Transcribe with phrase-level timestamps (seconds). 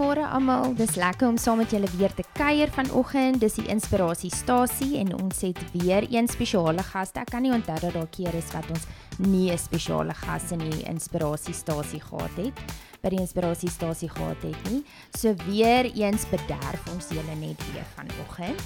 [0.00, 0.70] Goeiemôre almal.
[0.72, 3.36] Dis lekker om saam met julle weer te kuier vanoggend.
[3.42, 7.12] Dis die inspirasiestasie en ons het weer een spesiale gas.
[7.20, 8.86] Ek kan nie onthou dat daar keer is wat ons
[9.18, 12.56] nie 'n spesiale gas in die inspirasiestasie gehad het
[13.00, 14.82] by die inspirasiestasie gehad het nie.
[15.16, 18.62] So weer eens bederf ons julle net weer vanoggend.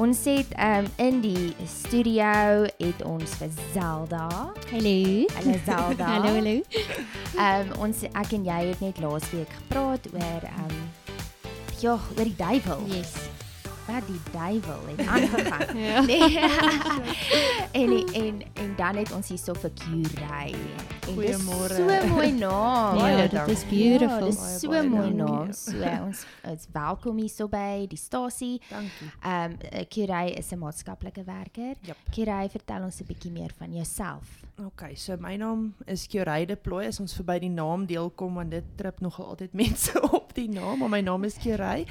[0.00, 4.28] Ons het um, in die studio het ons vir Zelda.
[4.72, 5.26] Hallo.
[5.38, 6.06] Hallo Zelda.
[6.14, 6.56] hallo hallo.
[7.36, 10.88] Ehm um, ons ek en jy het net laasweek gepraat oor ehm um,
[11.80, 12.84] ja, oor die duiwel.
[12.92, 13.39] Yes.
[13.90, 15.78] Wat die duiwel het aangegaan.
[15.78, 16.00] Ja.
[16.00, 16.38] Nee.
[17.82, 20.54] en en en dan het ons hierso vir Curie.
[21.08, 21.42] En dis.
[21.76, 22.96] So mooi naam.
[22.96, 24.18] Ja, Baie dit is beautiful.
[24.18, 25.52] Ja, dis so baie mooi naam.
[25.52, 28.60] So ons is welkom hierso by die stasie.
[28.68, 29.10] Dankie.
[29.22, 31.74] Ehm um, Curie is 'n maatskaplike werker.
[31.80, 31.96] Jep.
[32.10, 34.40] Curie, vertel ons 'n bietjie meer van jouself.
[34.66, 36.84] Okay, so my naam is Kyoreide Plooi.
[36.86, 40.48] As ons verby die naam deel kom want dit trip nogal altyd mense op die
[40.48, 41.84] naam, maar my naam is Kyorei.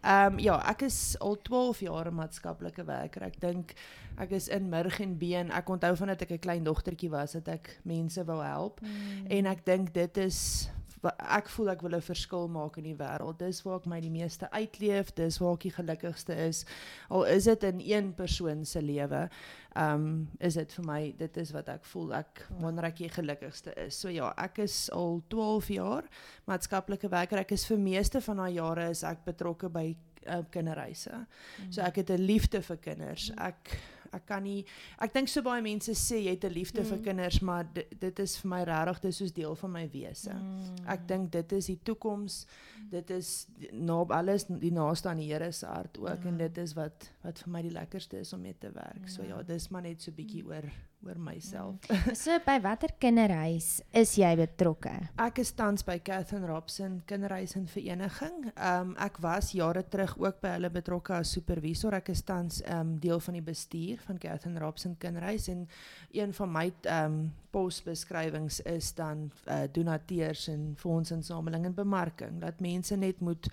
[0.00, 3.22] Ehm um, ja, ek is al 12 jaar 'n maatskaplike werker.
[3.22, 3.74] Ek dink
[4.16, 5.50] ek is in murg en been.
[5.50, 9.26] Ek onthou van dat ek 'n klein dogtertjie was dat ek mense wou help mm.
[9.28, 10.70] en ek dink dit is
[11.18, 13.38] ek voel ek wil 'n verskil maak in die wêreld.
[13.38, 16.64] Dis waar ek my die meeste uitleef, dis waar ek die gelukkigste is.
[17.08, 19.28] Al is dit in een persoon se lewe.
[19.76, 23.08] Ehm um, is dit vir my dit is wat ek voel ek wanneer ek die
[23.08, 24.00] gelukkigste is.
[24.00, 26.04] So ja, ek is al 12 jaar
[26.46, 27.38] maatskaplike werker.
[27.38, 31.12] Ek is vir meeste van daai jare is ek betrokke by uh, kinderreise.
[31.12, 31.72] Mm.
[31.72, 33.30] So ek het 'n liefde vir kinders.
[33.36, 33.78] Ek
[34.12, 34.64] ek kan nie
[35.02, 36.86] ek dink so baie mense sê jy het 'n liefde mm.
[36.86, 40.34] vir kinders, maar dit, dit is vir my regtig dis soos deel van my wese.
[40.34, 40.86] Mm.
[40.86, 42.46] Ek dink dit is die toekoms.
[42.90, 46.28] Dit is na alles die naaste aan die Here se hart ook ja.
[46.28, 49.06] en dit is wat wat vir my die lekkerste is om mee te werk.
[49.06, 49.08] Ja.
[49.08, 50.70] So ja, dis maar net so bietjie oor
[51.06, 51.76] oor myself.
[52.14, 54.92] So by watter kinderhuis is jy betrokke?
[55.22, 58.50] Ek is tans by Catherine Robson Kinderhuis en Vereniging.
[58.56, 61.94] Ehm um, ek was jare terug ook by hulle betrokke as supervisor.
[61.98, 65.66] Ek is tans ehm um, deel van die bestuur van Catherine Robson Kinderhuis en
[66.12, 67.18] een van my ehm um,
[67.56, 72.40] posbeskrywings is dan uh, donateurs en fondsinsameling en bemarking.
[72.42, 73.48] Dat mense net moet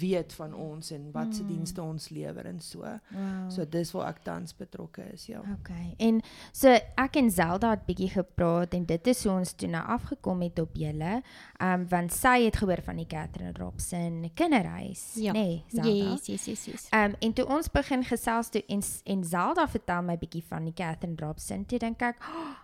[0.00, 1.48] weet van ons en wat se Mm.
[1.48, 2.78] dienste ons lewer en so.
[2.80, 3.50] Wow.
[3.50, 5.42] So dis waar ek tans betrokke is, ja.
[5.60, 5.94] Okay.
[5.98, 9.82] En so ek en Zelda het bietjie gepraat en dit is hoe ons toe nou
[9.86, 11.22] afgekom het op julle.
[11.58, 15.32] Ehm um, want sy het gehoor van die Catherine Robson kinderhuis, Ja.
[15.32, 15.88] nê, nee, Zelda.
[15.88, 16.86] Yes, yes, yes, yes.
[16.90, 20.64] Ehm um, en toe ons begin gesels toe en en Zelda vertel my bietjie van
[20.64, 22.56] die Catherine Robson, toe dink ek, oh,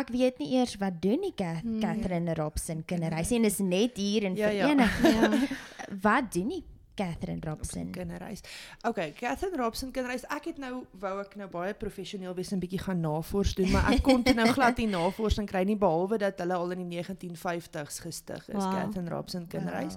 [0.00, 1.80] ek weet nie eers wat doen die Hmm.
[1.80, 4.66] Catherine Robson kinderhuis en is net hier in Ja, ja.
[4.66, 5.48] vereniging.
[5.84, 5.96] Ja.
[6.00, 7.90] Wat doen die Catherine Robson?
[7.90, 8.40] kinderreis.
[8.86, 10.24] Okay, Catherine Robson kinderreis.
[10.30, 13.90] Ek het nou wou ek nou baie professioneel wees en bietjie gaan navors doen, maar
[13.92, 17.00] ek kon toe nou glad nie navorsing kry nie behalwe dat hulle al in die
[17.02, 18.72] 1950s gestig is, Wow.
[18.74, 19.96] Catherine Robson kinderreis.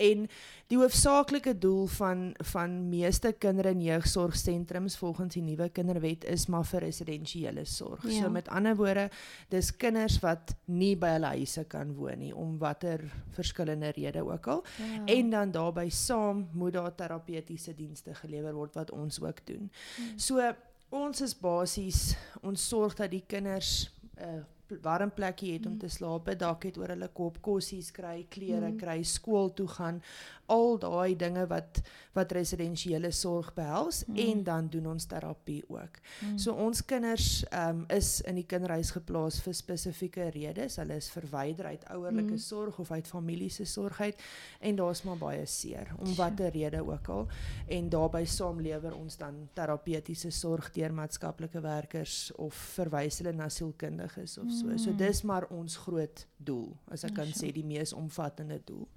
[0.00, 0.28] En
[0.70, 6.64] die hoofsaaklike doel van van meeste kinder- en jeugsorgsentrums volgens die nuwe kinderwet is maar
[6.64, 8.04] vir residensiële sorg.
[8.06, 8.22] Ja.
[8.22, 9.08] So met ander woorde,
[9.48, 13.02] dis kinders wat nie by hulle huise kan woon nie om watter
[13.34, 14.64] verskillende redes ook al.
[14.78, 15.04] Ja.
[15.04, 19.70] En dan daarbey saam moet daar terapeutiese dienste gelewer word wat ons ook doen.
[19.96, 20.18] Hmm.
[20.18, 20.54] So
[20.90, 24.42] ons is basies ons sorg dat die kinders 'n uh,
[24.82, 28.70] warm plekkie het om te slaap, 'n dak het oor hulle kop, kossies kry, klere
[28.70, 28.76] Mm.
[28.76, 30.02] kry, skool toe gaan,
[30.50, 31.80] al daai dinge wat
[32.18, 34.16] wat residensiële sorg behels Mm.
[34.18, 36.00] en dan doen ons terapie ook.
[36.26, 36.38] Mm.
[36.38, 40.76] So ons kinders um, is in die kinderhuis geplaas vir spesifieke redes.
[40.76, 42.38] Hulle is verwyder uit ouerlike Mm.
[42.38, 44.18] sorg of uit familie se sorg uit
[44.60, 47.28] en daar's maar baie seer om watter rede ook al.
[47.68, 53.48] En daarbey saam lewer ons dan terapeutiese sorg deur maatskaplike werkers of verwys hulle na
[53.48, 54.76] sielkundiges of so.
[54.76, 54.96] So Mm.
[54.96, 57.48] dis maar ons groot doel, as ek kan Sjoe.
[57.48, 58.88] sê die mees omvattende doel.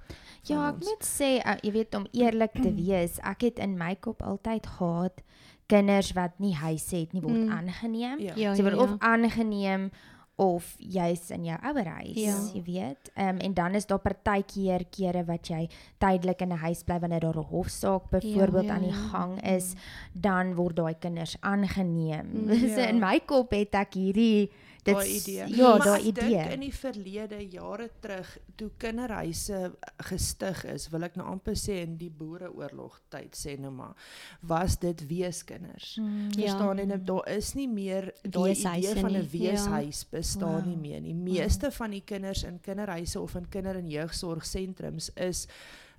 [0.44, 0.86] Ja, ek ons.
[0.86, 4.66] moet sê, uh, jy weet om eerlik te wees, ek het in my kop altyd
[4.68, 5.22] gehad
[5.68, 7.50] kinders wat nie huis het nie word Mm.
[7.52, 8.20] aangeneem.
[8.20, 8.34] Ja.
[8.36, 8.82] Ja, ja, word ja.
[8.84, 9.92] of aangeneem
[10.36, 12.36] of jy's in jou ouerhuis, Ja.
[12.54, 13.12] jy weet.
[13.16, 15.70] Ehm um, en dan is daar partykeer kere wat jy
[16.00, 19.08] tydelik in 'n huis bly wanneer daar 'n hofsaak byvoorbeeld ja, aan die ja.
[19.14, 19.76] gang is,
[20.14, 22.26] dan word daai kinders aangeneem.
[22.34, 22.50] Mm.
[22.76, 22.88] so Ja.
[22.88, 24.50] in my kop het ek hierdie
[24.84, 25.48] dit daai idee.
[25.56, 26.54] Ja, daai ek dink idee.
[26.54, 31.98] in die verlede jare terug toe kinderhuise gestig is, wil ek nou amper sê in
[31.98, 33.96] die boereoorlog tyd sê nou maar,
[34.42, 35.98] was dit weeskinders.
[36.02, 36.42] Mm, Ja.
[36.50, 39.30] Verstaan en daar is nie meer daai idee van 'n ja.
[39.32, 40.66] weeshuis bestaan Wow.
[40.68, 41.14] nie meer nie.
[41.14, 45.48] Meeste van die kinders in kinderhuise of in kinder- en jeugsorgsentrums is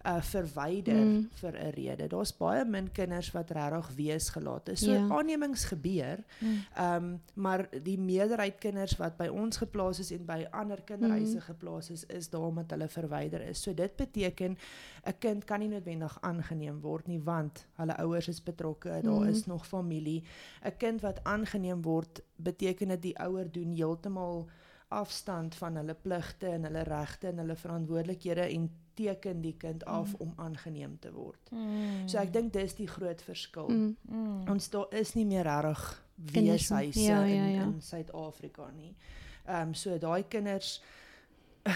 [0.06, 1.29] uh verwyder Mm.
[1.33, 2.06] vir 'n rede.
[2.09, 4.81] Daar's baie min kinders wat regtig wees gelaat is.
[4.81, 5.09] So Ja.
[5.09, 6.19] aannemings gebeur.
[6.41, 6.49] Mm.
[6.77, 11.35] Ehm um, maar die meerderheid kinders wat by ons geplaas is en by ander kinderhuise
[11.35, 11.41] Mm.
[11.41, 13.62] geplaas is, is daar omdat hulle verwyder is.
[13.62, 14.56] So dit beteken
[15.06, 19.29] 'n kind kan nie noodwendig aangeneem word nie want hulle ouers is betrokke, daar Mm.
[19.29, 20.23] is nog familie.
[20.65, 24.47] 'n Kind wat aangeneem word, beteken dit die ouer doen heeltemal
[24.89, 30.09] afstand van hulle pligte en hulle regte en hulle verantwoordelikhede en teken die kind af
[30.13, 30.21] Mm.
[30.21, 31.51] om aangeneem te word.
[31.51, 32.09] Mm.
[32.09, 33.69] So ek dink dis die groot verskil.
[33.69, 33.97] Mm.
[34.03, 34.49] Mm.
[34.51, 37.63] Ons daar is nie meer regtig weeshuise Ja, ja, in ja.
[37.63, 38.95] in Suid-Afrika nie.
[39.47, 40.83] Ehm um, so daai kinders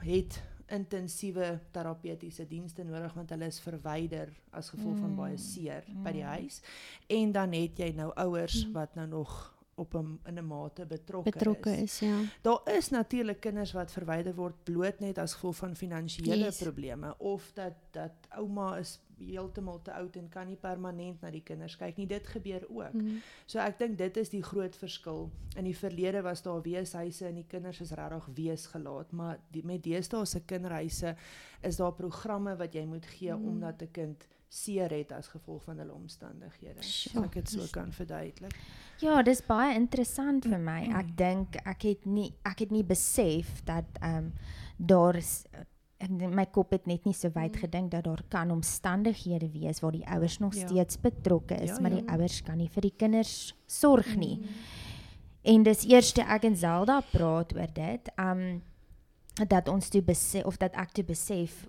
[0.00, 5.38] het intensiewe terapeutiese dienste nodig want hulle is verwyder as gevolg van baie Mm.
[5.38, 6.28] seer by die Mm.
[6.28, 6.60] huis.
[7.06, 8.72] En dan het jy nou ouers Mm.
[8.72, 11.82] wat nou nog op 'n in 'n mate betrokke, Betrokke is.
[11.82, 12.20] is, ja.
[12.42, 16.58] Daar is natuurlik kinders wat verwyder word bloot net as gevolg van finansiële Yes.
[16.62, 21.42] probleme of dat dat ouma is heeltemal te oud en kan nie permanent na die
[21.42, 22.06] kinders kyk nie.
[22.06, 22.92] Dit gebeur ook.
[22.92, 23.18] Mm.
[23.46, 25.30] So ek dink dit is die groot verskil.
[25.56, 29.82] In die verlede was daar weeshuise en die kinders is regtig weesgelaat, maar die, met
[29.82, 31.16] deesdae se kinderhuise
[31.62, 33.48] is daar programme wat jy moet gee Mm.
[33.48, 36.78] omdat 'n kind seer het as gevolg van hulle omstandighede.
[36.80, 38.54] As ek dit so kan verduidelik.
[39.00, 40.88] Ja, dis baie interessant vir my.
[40.98, 44.32] Ek dink ek het nie ek het nie besef dat ehm um,
[44.78, 45.44] daar is
[46.00, 47.60] in my kop het net nie so wyd Mm.
[47.60, 50.66] gedink dat daar kan omstandighede wees waar die ouers nog Ja.
[50.68, 51.96] steeds betrokke is, Ja, maar ja.
[52.00, 54.36] die ouers kan nie vir die kinders sorg nie.
[54.38, 54.46] Mm.
[55.42, 58.62] En dis eers toe ek en Zelda praat oor dit, um
[59.48, 61.66] dat ons toe besef of dat ek toe besef,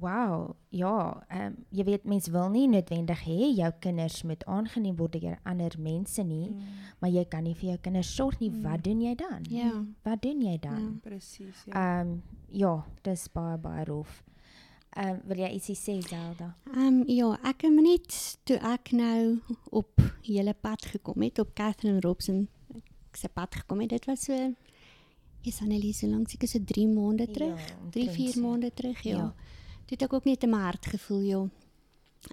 [0.00, 5.12] wow, ja, um jy weet mens wil nie noodwendig hê jou kinders moet aangeneem word
[5.20, 6.62] deur ander mense nie, Mm.
[7.00, 8.50] maar jy kan nie vir jou kinders sorg nie.
[8.50, 9.44] Wat doen jy dan?
[9.50, 9.84] Ja.
[10.04, 11.00] Wat doen jy dan?
[11.02, 11.72] Presies, ja.
[12.00, 14.22] Ehm um, ja, dis baie baie rof.
[14.96, 16.54] Ehm um, wil jy ietsie sê Zelda?
[16.74, 19.40] Ehm um, ja, ek het net toe ek nou
[19.70, 22.48] op julle pad gekom het op Catherine Robson
[23.12, 23.90] se pad gekom het.
[23.90, 24.54] Dit was so
[25.42, 27.60] is Annelies so lank seker so 3 maande terug.
[27.60, 28.40] Ja, 3 omtrent 4 so.
[28.40, 29.16] maande terug, ja.
[29.16, 29.34] Ja.
[29.88, 31.48] Toe het ook net my hart gevoel, ja.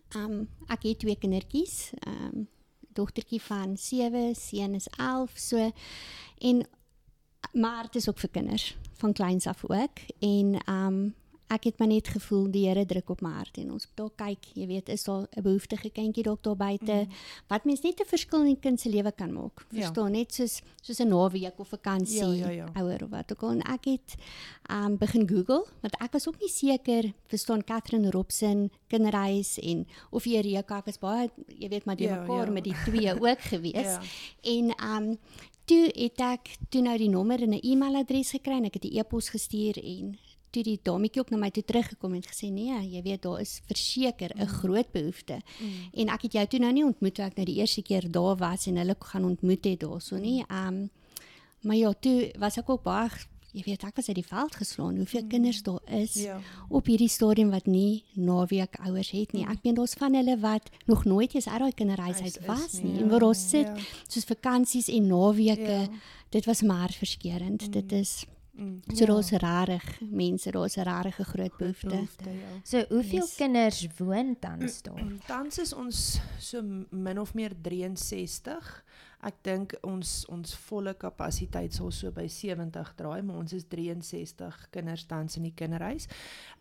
[0.09, 1.91] Ehm um, ek het twee kindertjies.
[1.99, 2.47] Ehm um,
[2.95, 5.71] dogtertjie van 7, seun is 11, so
[6.37, 6.67] en
[7.51, 11.15] my hart is ook vir kinders van kleins af ook en ehm um,
[11.49, 14.27] ek het maar net gevoel die Here druk op my hart en ons moet daar
[14.27, 17.09] kyk, jy weet, is daar 'n behoeftige kindjie dalk daar buite Mm.
[17.47, 19.65] wat mens net 'n verskil in 'n kind se lewe kan maak.
[19.71, 19.79] Ja.
[19.81, 22.65] Verstaan, net soos soos 'n naweek of vakansie Ja, ja, ja.
[22.75, 24.15] ouer of wat ook al en ek het
[24.69, 30.25] um begin Google want ek was ook nie seker verstaan Catherine Robson kinderhuis en of
[30.25, 32.51] Eureka ek was baie jy weet maar die Ja, mekaar ja.
[32.51, 34.01] met die twee ook gewees Ja.
[34.43, 35.17] en um
[35.65, 38.97] toe het ek toe nou die nommer en 'n e-mailadres gekry en ek het 'n
[38.97, 40.17] e-pos gestuur en
[40.55, 43.61] toe die dametjie ook na my toe teruggekom en gesê nee jy weet daar is
[43.67, 45.89] verseker 'n groot behoefte Mm.
[46.01, 48.35] en ek het jou toe nou nie ontmoet toe ek nou die eerste keer daar
[48.37, 50.89] was en hulle gaan ontmoet het daarso nie um
[51.63, 53.09] maar ja toe was ek ook baie
[53.55, 55.29] jy weet ek was uit die veld geslaan hoeveel mm.
[55.29, 56.39] kinders daar is Ja.
[56.69, 59.45] op hierdie stadium wat nie naweek ouers het nie.
[59.47, 62.45] Ek meen daar's van hulle wat nog nooit eens uit daai kinderhuis Huis uit is
[62.47, 62.93] was nie, nie.
[62.95, 63.01] ja.
[63.01, 63.75] En waar ons sit Ja.
[64.09, 65.87] soos vakansies en naweke, Ja.
[66.29, 67.71] dit was maar verskeurend.
[67.71, 68.25] Dit is
[68.57, 68.81] Mm.
[68.93, 71.87] so daar's rarig mense, daar's 'n rarige groot behoefte.
[71.87, 72.59] Behoefte, ja.
[72.63, 73.35] So, hoeveel Yes.
[73.35, 75.03] kinders woon tans daar?
[75.27, 78.83] Tans is ons so min of meer 63.
[79.23, 84.67] Ek dink ons ons volle kapasiteit sal so by 70 draai, maar ons is 63
[84.71, 86.07] kinders tans in die kinderhuis.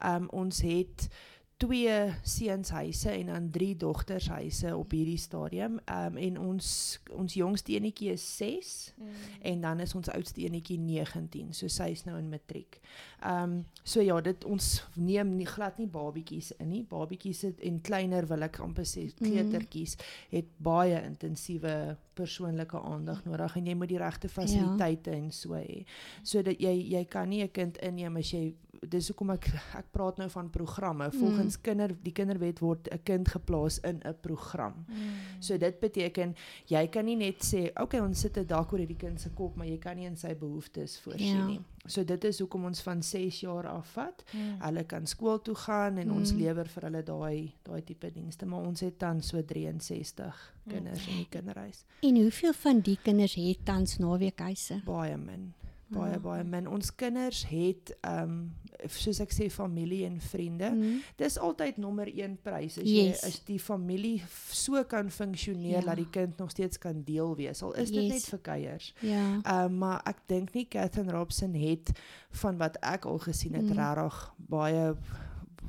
[0.05, 1.09] Um ons het
[1.57, 5.79] twee seunshuise en dan drie dogtershuise op hierdie stadium.
[5.91, 6.69] Um en ons
[7.15, 8.95] ons jongste enetjie is 6
[9.41, 12.81] en dan is ons oudste enetjie 19, so sy is nou in matriek.
[13.23, 16.83] Ehm um, so ja, dit ons neem nie glad nie babietjies in nie.
[16.89, 19.97] Babietjies het en kleiner wil ek amper sê kleutertjies
[20.33, 25.23] het baie intensiewe persoonlike aandag nodig en jy moet die regte fasiliteite ja.
[25.23, 25.85] en so hê.
[26.23, 28.55] So dat jy jy kan nie 'n kind inneem as jy
[28.89, 29.47] dis hoekom ek
[29.79, 31.11] ek praat nou van programme.
[31.13, 31.63] Volgens mm.
[31.63, 34.85] kinder die kinderwet word 'n kind geplaas in 'n program.
[34.89, 35.41] Mm.
[35.41, 36.35] So dit beteken
[36.67, 39.57] jy kan nie net sê okay ons sit 'n dak oor hierdie kind se kop
[39.57, 41.47] maar jy kan nie in sy behoeftes voorsien Ja.
[41.47, 41.61] nie.
[41.87, 44.25] So dit is hoekom ons van 6 jaar af vat.
[44.33, 44.61] Mm.
[44.61, 46.17] Hulle kan skool toe gaan en mm.
[46.17, 46.39] ons Mm.
[46.39, 51.17] lewer vir hulle daai daai tipe dienste maar ons het dan so 63 kinders in
[51.17, 51.85] die kinderhuis.
[52.03, 54.81] En hoeveel van die kinders het tans naweekhuise?
[54.85, 55.53] Baie min.
[55.89, 56.21] Baie Ah.
[56.23, 56.67] baie min.
[56.69, 58.53] Ons kinders het ehm um,
[58.89, 60.71] soos ek sê familie en vriende.
[60.71, 60.99] Mm.
[61.17, 63.21] Dis altyd nommer 1 prys as Yes.
[63.23, 65.81] jy as die familie so kan funksioneer Ja.
[65.81, 67.63] dat die kind nog steeds kan deel wees.
[67.63, 68.13] Al is dit Yes.
[68.13, 68.95] net vir kuiers.
[69.01, 69.41] Ja.
[69.45, 71.93] Ehm um, maar ek dink nie Catherine Robson het
[72.31, 73.73] van wat ek al gesien het Mm.
[73.79, 74.95] regtig baie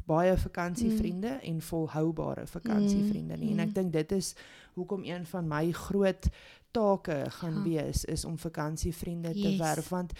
[0.05, 1.39] baie vakansievriende mm.
[1.50, 3.53] en volhoubare vakansievriende nie.
[3.53, 3.60] Mm.
[3.60, 4.36] En ek dink dit is
[4.74, 6.27] hoekom een van my groot
[6.75, 7.63] take gaan ja.
[7.70, 9.41] wees is om vakansievriende yes.
[9.41, 10.13] te werf want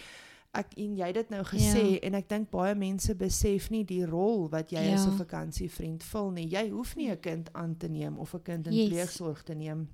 [0.56, 2.00] ek en jy het dit nou gesê ja.
[2.08, 4.94] en ek dink baie mense besef nie die rol wat jy ja.
[4.96, 6.48] as 'n vakansievriend vul nie.
[6.48, 8.88] Jy hoef nie 'n kind aan te neem of 'n kind in yes.
[8.88, 9.88] pleegsorg te neem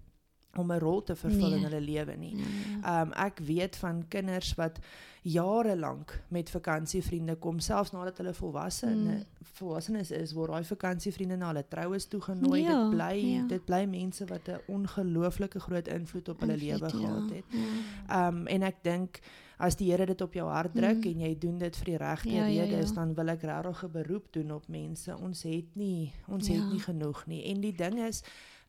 [0.56, 1.56] om 'n rol te vervul nee.
[1.56, 2.35] in hulle lewe nie.
[2.35, 2.44] Nee.
[2.82, 4.78] Ehm um, ek weet van kinders wat
[5.23, 9.23] jare lank met vakansievriende kom selfs nadat hulle volwasse mm.
[9.54, 13.44] volwassenes is waar daai vakansievriende na hulle troues toe genooi ja, dit bly ja.
[13.47, 16.88] dit bly mense wat 'n ongelooflike groot invloed op hulle lewe ja.
[16.88, 17.44] gehad het.
[17.49, 17.71] Ja.
[18.09, 19.21] Ehm um, en ek dink
[19.62, 21.11] as die Here dit op jou hart druk mm.
[21.11, 22.94] en jy doen dit vir die regte ja, redes ja, ja.
[22.94, 25.16] dan wil ek regtig 'n beroep doen op mense.
[25.16, 26.54] Ons het nie ons ja.
[26.54, 27.44] het nie genoeg nie.
[27.44, 28.25] En die ding is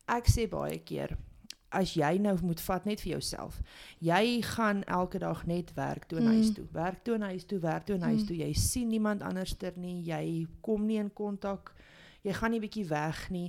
[0.06, 1.16] ek sê baie keer
[1.74, 3.60] as jy nou moet vat net vir jouself.
[4.04, 6.54] Jy gaan elke dag net werk toe en huis mm.
[6.58, 6.66] toe.
[6.72, 8.26] Werk toe en huis toe, werk toe en huis mm.
[8.30, 8.36] toe.
[8.36, 10.00] Jy sien niemand anderster nie.
[10.06, 11.74] Jy kom nie in kontak.
[12.24, 13.48] Jy gaan nie bietjie weg nie.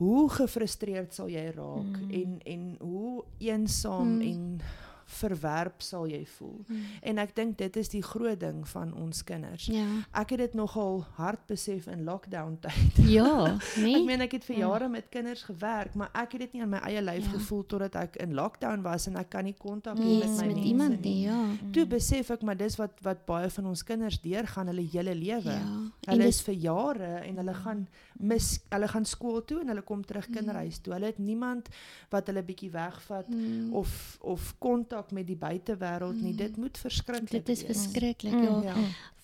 [0.00, 2.10] Hoe gefrustreerd sal jy raak mm.
[2.20, 4.26] en en hoe eensaam mm.
[4.30, 6.60] en verwerp sal jy voel.
[6.66, 6.84] Hmm.
[7.02, 9.66] En ek dink dit is die groot ding van ons kinders.
[9.72, 9.86] Ja.
[10.12, 13.02] Ek het dit nogal hard besef in lockdown tyd.
[13.08, 13.96] Ja, nee.
[13.98, 14.68] ek meen ek het vir ja.
[14.68, 17.34] jare met kinders gewerk, maar ek het dit nie aan my eie lyf ja.
[17.36, 20.54] gevoel totdat ek in lockdown was en ek kan nie kontak hê met my met
[20.54, 21.20] mense iemand nie.
[21.26, 21.40] Ja.
[21.74, 25.54] Toe besef ek maar dis wat wat baie van ons kinders deurgaan hulle hele lewe.
[25.54, 25.74] Ja.
[26.08, 27.86] Hulle is vir jare en hulle gaan
[28.20, 30.36] mis hulle gaan skool toe en hulle kom terug mm.
[30.38, 30.94] kinderhuis toe.
[30.96, 31.70] Hulle het niemand
[32.12, 33.72] wat hulle bietjie wegvat mm.
[33.74, 36.34] of of kontak met die buitewêreld nie.
[36.34, 37.44] Dit moet verskriklik wees.
[37.44, 38.60] Dit is verskriklik, ja.
[38.62, 38.74] ja.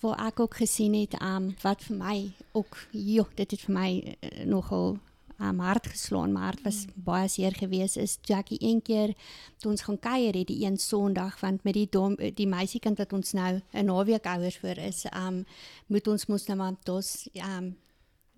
[0.00, 2.16] Voor ek ook gesien het um wat vir my
[2.52, 4.98] ook joh, dit het vir my uh, nogal
[5.40, 7.02] um, hart geslaan, maar dit was mm.
[7.04, 9.14] baie seer geweest is Jackie een keer
[9.56, 13.12] toe ons gaan kuier het die een Sondag want met die dom, die meisiekind wat
[13.12, 15.44] ons nou 'n naweek ouers vir is, um
[15.86, 17.76] moet ons mos nou maar dos um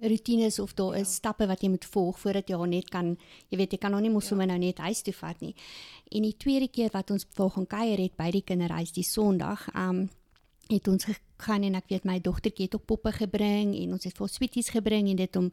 [0.03, 1.15] rutines of daar is ja.
[1.15, 3.17] stappe wat jy moet volg voordat jy net kan
[3.49, 4.29] jy weet jy kan nog nie mos ja.
[4.29, 5.55] sommer nou net huis toe vat nie.
[6.13, 10.09] En die tweede keer wat ons volgens kuier het by die kinderhuis die Sondag, um
[10.71, 14.17] het ons gegaan en ek weet my dogtertjie het ook poppe gebring en ons het
[14.17, 15.51] vir sweeties gebring en dit om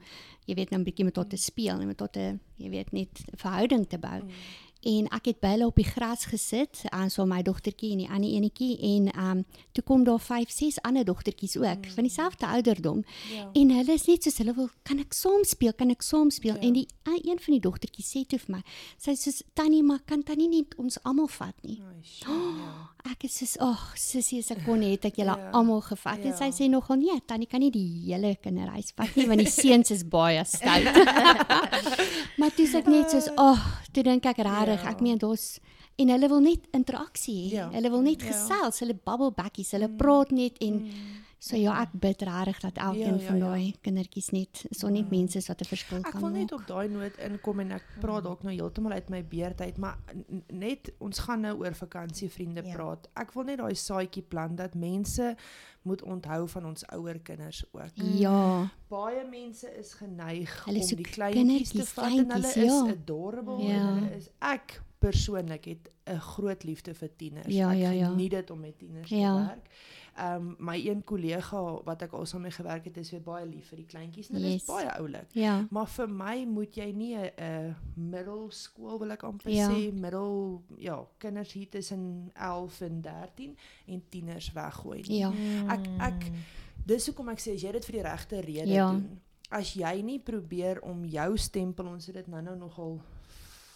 [0.47, 2.91] jy weet nou 'n bietjie met haar te speel en met haar te jy weet
[2.91, 4.23] net verhouding te bou.
[4.23, 4.29] Mm
[4.87, 8.09] en ek het by hulle op die gras gesit aan so my dogtertjie en die
[8.09, 9.45] ander enetjie en ehm um,
[9.75, 11.91] toe kom daar 5 6 ander dogtertjies ook mm.
[11.95, 13.49] van dieselfde ouderdom ja.
[13.53, 16.55] en hulle is net soos hulle wil kan ek saam speel kan ek saam speel
[16.55, 16.61] ja.
[16.61, 16.87] en die
[17.23, 18.61] een van die dogtertjies sê toe vir my
[18.97, 23.11] sy sê tannie maar kan tannie net ons almal vat nie oh, sure, oh, ja.
[23.13, 25.51] ek is soos ag oh, sussie as ek kon het ek julle ja.
[25.59, 26.31] almal gevat ja.
[26.31, 29.51] en sy sê nogal nee tannie kan nie die hele kinderhuis vat nie want die
[29.51, 30.87] seuns is baie stout
[32.39, 34.95] maar dis ek net soos ag oh, toe dink ek regtig, ja.
[34.95, 35.57] ek meen daar's
[35.99, 37.55] en hulle wil net interaksie hê.
[37.57, 37.69] Ja.
[37.73, 38.31] Hulle wil net ja.
[38.31, 39.97] gesels, hulle babbel bakkies, hulle mm.
[39.99, 41.17] praat net en mm.
[41.39, 43.49] So ja, ek bid regtig dat elkeen ja, ja, van ja.
[43.49, 45.13] daai kindertjies net so net ja.
[45.13, 46.15] mense is wat 'n verskil kan maak.
[46.15, 49.21] Ek wil net op daai noot inkom en ek praat dalk nou heeltemal uit my
[49.23, 49.97] beerd uit, maar
[50.51, 52.75] net ons gaan nou oor vakansievriende ja.
[52.75, 53.07] praat.
[53.15, 55.35] Ek wil net daai saadjie plant dat mense
[55.87, 57.95] moet onthou van ons ouer kinders ook.
[58.19, 58.67] Ja.
[58.91, 62.67] Baie mense is geneig hulle om die kleintjies te vat en hulle ja.
[62.67, 63.79] is adorable ja.
[63.79, 67.47] en hulle is ek persoonlik het 'n groot liefde vir tieners.
[67.47, 68.09] Ja, ek ja, ja.
[68.09, 69.33] geniet dit om met tieners ja.
[69.33, 69.69] te werk.
[70.19, 73.45] Ehm um, my een kollega wat ek al saam mee gewerk het, is weer baie
[73.47, 74.27] lief vir die kleintjies.
[74.33, 74.61] Hulle yes.
[74.61, 75.29] is baie oulik.
[75.37, 75.53] Ja.
[75.71, 79.69] Maar vir my moet jy nie 'n uh, middelskool wil ek amper ja.
[79.71, 85.19] sê, middel ja, kinders hier tussen 11 en 13 en tieners weggooi nie.
[85.19, 85.31] Ja.
[85.67, 86.27] Ek ek
[86.85, 88.91] dis hoekom ek sê as jy dit vir die regte rede ja.
[88.91, 89.21] doen.
[89.49, 92.99] As jy nie probeer om jou stempel ons het dit nou-nou nogal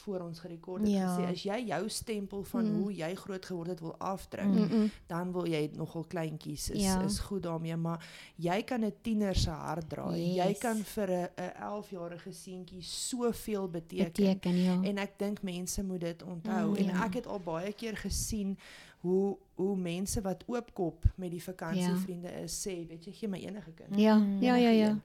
[0.04, 1.08] voor ons gerekord het ja.
[1.10, 2.82] gesê as jy jou stempel van mm.
[2.82, 4.92] hoe jy groot geword het wil afdruk, mm -mm.
[5.08, 7.02] dan wil jy nogal kleintjies is ja.
[7.04, 8.04] is goed daarmee, maar
[8.36, 10.34] jy kan 'n tiener se hart draai.
[10.34, 10.46] Yes.
[10.46, 14.06] Jy kan vir 'n 'n 11-jarige seentjie soveel beteken.
[14.06, 14.80] beteken ja.
[14.82, 17.06] En ek dink mense moet dit onthou mm, en ja.
[17.06, 18.58] ek het al baie keer gesien
[19.00, 22.44] hoe hoe mense wat oopkop met die vakansievriende ja.
[22.48, 24.00] is sê, weet jy, gee my enige kind.
[24.00, 24.96] Ja, ja, ja, ja.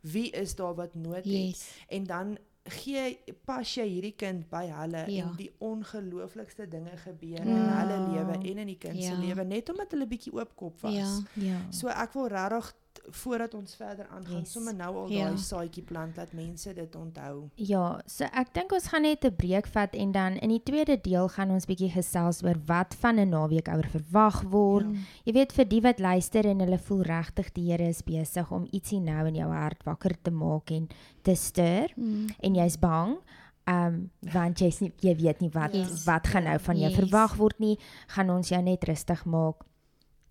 [0.00, 1.46] Wie is daar wat nood yes.
[1.46, 1.84] het?
[1.88, 2.38] En dan
[2.70, 5.24] gee pas jy hierdie kind by hulle ja.
[5.26, 7.46] en die ongelooflikste dinge gebeur ja.
[7.46, 9.10] in hulle lewe en in die kind ja.
[9.10, 10.94] se lewe net omdat hulle bietjie oopkop was.
[10.94, 11.48] Ja.
[11.48, 11.58] Ja.
[11.74, 12.70] So ek wil regtig
[13.10, 14.52] voordat ons verder aangaan, yes.
[14.52, 15.28] sommer nou al ja.
[15.28, 17.48] daai saadjie plant dat mense dit onthou.
[17.54, 20.96] Ja, so ek dink ons gaan net 'n breek vat en dan in die tweede
[21.00, 24.86] deel gaan ons bietjie gesels oor wat van 'n naweek ouer verwag word.
[24.92, 24.98] Ja.
[25.24, 28.66] Jy weet vir die wat luister en hulle voel regtig die Here is besig om
[28.72, 30.88] ietsie nou in jou hart wakker te maak en
[31.22, 32.26] te stuur mm.
[32.40, 33.18] en jy's bang.
[33.64, 36.04] Ehm um, want jy's nie jy weet nie wat yes.
[36.04, 36.98] wat gaan nou van jou yes.
[36.98, 39.62] verwag word nie, gaan ons jou net rustig maak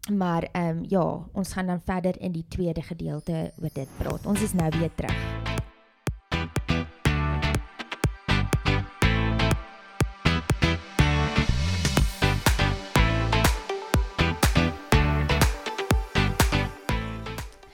[0.10, 4.26] Maar ehm um, ja, ons gaan dan verder in die tweede gedeelte oor dit praat.
[4.26, 5.16] Ons is nou weer terug.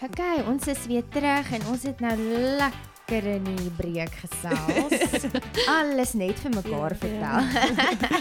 [0.03, 2.17] Okay, ons is weer terug en ons het nou
[2.57, 5.23] lekker in die breek gesels.
[5.79, 7.39] Alles net vir mekaar ja, vertel.
[7.39, 8.19] Ja.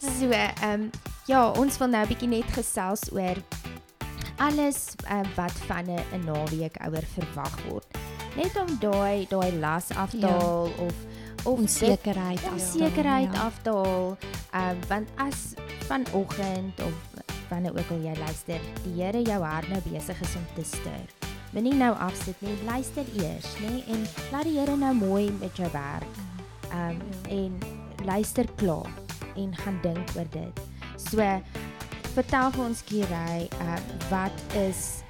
[0.16, 0.90] so, ehm um,
[1.26, 3.38] ja, ons wil nou 'n bietjie net gesels oor
[4.36, 7.86] alles uh, wat van 'n naweek ouer verwag word.
[8.36, 10.84] Net om daai daai las af te haal ja.
[10.86, 10.94] of
[11.44, 13.40] of onsekerheid onsekerheid ja.
[13.40, 14.16] af te haal.
[14.52, 15.54] Ehm uh, want as
[15.86, 16.94] vanoggend of
[17.48, 21.08] wanneer ook al jy luister, die Here jou hart nou besig is om te stuur.
[21.52, 25.70] Moenie nou afsit nie, luister eers, nê, en laat die Here nou mooi met jou
[25.72, 26.14] werk.
[26.74, 27.58] Um en
[28.04, 28.90] luister klaar
[29.36, 30.75] en gaan dink oor dit.
[30.96, 31.20] So
[32.16, 35.02] vertel vir ons Kirai, uh, wat is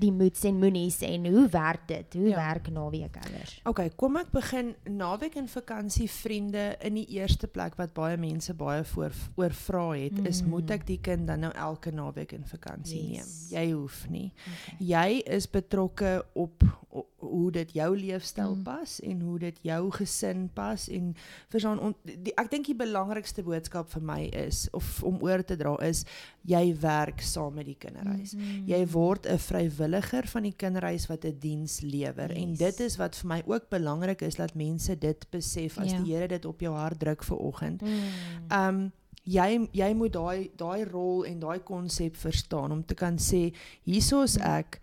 [0.00, 2.16] die moets en moenies en hoe werk dit?
[2.16, 2.36] Hoe ja.
[2.40, 3.52] werk naweek anders?
[3.68, 8.54] OK, kom ek begin naweek en vakansie vriende in die eerste plek wat baie mense
[8.58, 10.30] baie voor oor vra het mm.
[10.30, 13.12] is moet ek die kind dan nou elke naweek in vakansie yes.
[13.12, 13.58] neem?
[13.58, 14.28] Jy hoef nie.
[14.40, 14.76] Okay.
[14.90, 18.62] Jy is betrokke op, op hoe dit jou leefstyl mm.
[18.62, 21.14] pas en hoe dit jou gesin pas en
[21.52, 21.94] verstaan
[22.34, 26.04] ek dink die belangrikste boodskap vir my is of om oor te dra is
[26.48, 28.32] jy werk saam met die kinderhuis.
[28.34, 28.66] Mm -hmm.
[28.66, 32.42] Jy word 'n vrywilliger van die kinderhuis wat 'n diens lewer yes.
[32.42, 36.00] en dit is wat vir my ook belangrik is dat mense dit besef as ja.
[36.00, 37.82] die Here dit op jou hart druk vir oggend.
[37.82, 38.50] Mm.
[38.50, 38.92] Um
[39.24, 44.38] jy jy moet daai daai rol en daai konsep verstaan om te kan sê hiersoos
[44.38, 44.42] mm.
[44.42, 44.80] ek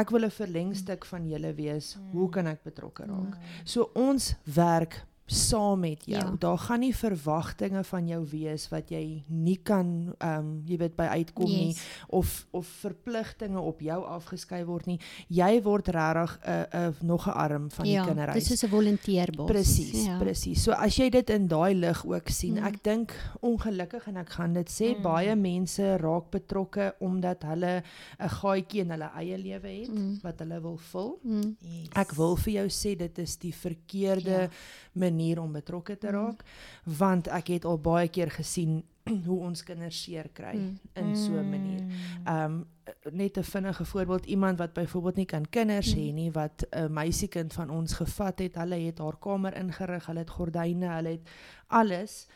[0.00, 1.96] ek wil 'n verlengstuk van julle wees.
[1.96, 2.10] Mm.
[2.12, 3.34] Hoe kan ek betrokke raak?
[3.36, 3.64] Mm.
[3.64, 6.20] So ons werk saam met jou.
[6.20, 6.36] Ja.
[6.38, 10.96] Daar gaan nie verwagtinge van jou wees wat jy nie kan ehm um, jy weet
[10.96, 11.60] by uitkom yes.
[11.60, 11.76] nie
[12.08, 14.98] of of verpligtinge op jou afgeskei word nie.
[15.28, 18.38] Jy word regtig 'n uh, 'n uh, nog 'n arm van ja, die kinderhuis.
[18.38, 19.50] Dis soos 'n volunteerbos.
[19.50, 20.18] Presies, ja.
[20.18, 20.62] presies.
[20.62, 22.64] So as jy dit in daai lig ook sien, mm.
[22.64, 25.02] ek dink ongelukkig en ek gaan dit sê mm.
[25.02, 27.82] baie mense raak betrokke omdat hulle
[28.20, 30.18] 'n gaatjie in hulle eie lewe het mm.
[30.22, 31.18] wat hulle wil vul.
[31.22, 31.56] Mm.
[31.60, 31.88] Yes.
[31.94, 34.48] Ek wil vir jou sê dit is die verkeerde ja
[34.94, 36.16] manier om betrokke te mhm.
[36.16, 36.98] raak mm.
[36.98, 38.82] want ek het al baie keer gesien
[39.26, 40.78] hoe ons kinders seer kry mm.
[41.00, 41.82] in so 'n manier.
[41.82, 41.90] Mm.
[42.24, 42.66] Ehm um,
[43.12, 46.00] net 'n vinnige voorbeeld iemand wat byvoorbeeld nie kan kinders mm.
[46.00, 50.18] hê nie wat 'n meisiekind van ons gevat het, hulle het haar kamer ingerig, hulle
[50.18, 51.30] het gordyne, hulle het
[51.66, 52.26] alles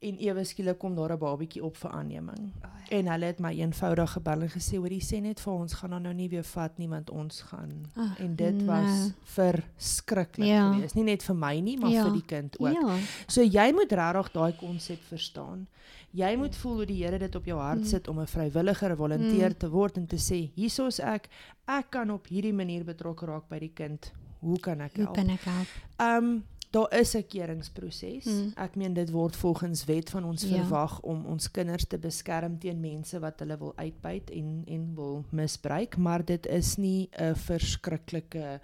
[0.00, 2.38] en ewe skielik kom daar 'n babietjie op vir aanneming.
[2.38, 2.96] Oh, ja.
[2.96, 5.90] En hulle het my eenvoudig gebel en gesê hoor jy sê net vir ons gaan
[5.90, 8.66] dan nou nie weer vat nie want ons gaan oh, en dit nee.
[8.66, 10.72] was verskriklik ja.
[10.72, 10.94] geweest.
[10.94, 12.04] Nie net vir my nie, maar ja.
[12.04, 12.72] vir die kind ook.
[12.72, 12.96] Ja.
[13.26, 15.66] So jy moet regtig daai konsep verstaan.
[16.10, 17.86] Jy moet voel hoe die Here dit op jou hart mm.
[17.86, 19.58] sit om 'n vrywilliger, 'n volonteer mm.
[19.58, 21.28] te word en te sê hiersoos ek
[21.66, 24.12] ek kan op hierdie manier betrokke raak by die kind.
[24.40, 25.06] Hoe kan ek help?
[25.06, 25.68] Hoe kan ek help?
[25.98, 28.24] Ehm um, daar is 'n keringsproses.
[28.24, 28.52] Mm.
[28.54, 30.48] Ek meen dit word volgens wet van ons ja.
[30.48, 35.24] verwag om ons kinders te beskerm teen mense wat hulle wil uitbuit en en wil
[35.30, 38.60] misbruik, maar dit is nie 'n verskriklike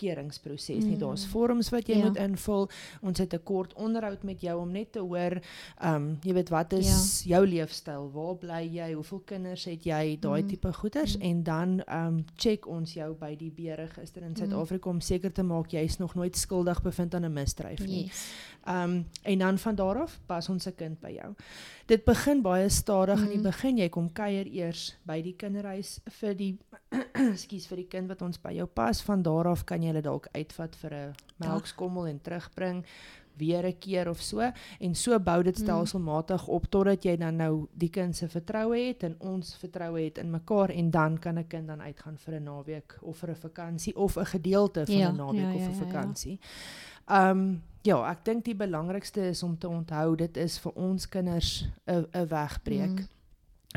[0.00, 0.96] keringsproses nie.
[0.96, 1.02] Mm.
[1.02, 2.08] Daar's vorms wat jy ja.
[2.08, 2.68] moet invul.
[3.00, 5.40] Ons het 'n kort onderhoud met jou om net te hoor,
[5.80, 7.36] ehm um, jy weet wat is ja.
[7.36, 8.10] jou leefstyl?
[8.12, 8.92] Waar bly jy?
[8.94, 10.16] Hoeveel kinders het jy?
[10.20, 10.48] Daai mm.
[10.48, 11.22] tipe goeders mm.
[11.22, 14.36] en dan ehm um, check ons jou by die beregister in.
[14.36, 14.94] Suid-Afrika mm.
[14.94, 18.04] om seker te maak jy is nog nooit skuldig bevind aan 'n misdryf nie.
[18.04, 18.28] Yes.
[18.70, 21.34] Ehm um, en dan van daar af pas ons se kind by jou.
[21.86, 23.22] Dit begin baie stadig mm.
[23.22, 23.42] in die mm.
[23.42, 23.78] begin.
[23.78, 26.52] Jy kom kuier eers by die kinderhuis vir die
[27.32, 29.02] ekskuus vir die kind wat ons by jou pas.
[29.02, 32.84] Van daar af kan jy hulle dalk uitvat vir 'n melkskommel en terugbring
[33.40, 35.64] weer 'n keer of so en so bou dit hmm.
[35.66, 40.18] stelselmatig op totdat jy dan nou die kind se vertroue het en ons vertroue het
[40.18, 43.36] in mekaar en dan kan 'n kind dan uitgaan vir 'n naweek of vir 'n
[43.36, 46.38] vakansie of 'n gedeelte van 'n ja, naweek ja, ja, of 'n vakansie.
[47.06, 51.08] Ehm um, ja, ek dink die belangrikste is om te onthou dit is vir ons
[51.08, 52.98] kinders 'n wegbreek.
[52.98, 53.08] Hmm.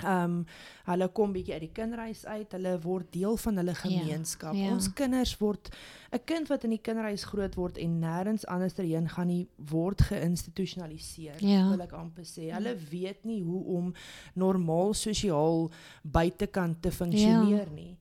[0.01, 0.45] Ehm um,
[0.83, 4.55] hulle kom bietjie uit die kinderhuis uit, hulle word deel van hulle ja, gemeenskap.
[4.57, 4.71] Ja, ja.
[4.73, 5.69] Ons kinders word
[6.11, 10.01] 'n kind wat in die kinderhuis groot word en nêrens anders heen gaan nie word
[10.01, 11.69] geïnstitusionaliseer, ja.
[11.69, 12.49] wil ek amper sê.
[12.49, 13.93] Hulle weet nie hoe om
[14.33, 17.73] normaal sosiaal buitekant te funksioneer ja.
[17.75, 17.97] nie.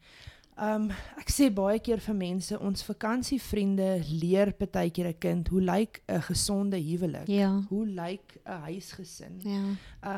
[0.60, 6.02] Um ek sê baie keer vir mense ons vakansievriende leer partykeer 'n kind hoe lyk
[6.08, 7.26] 'n gesonde huwelik?
[7.26, 7.62] Ja.
[7.70, 9.40] Hoe lyk 'n huisgesin?
[9.40, 9.62] Ja.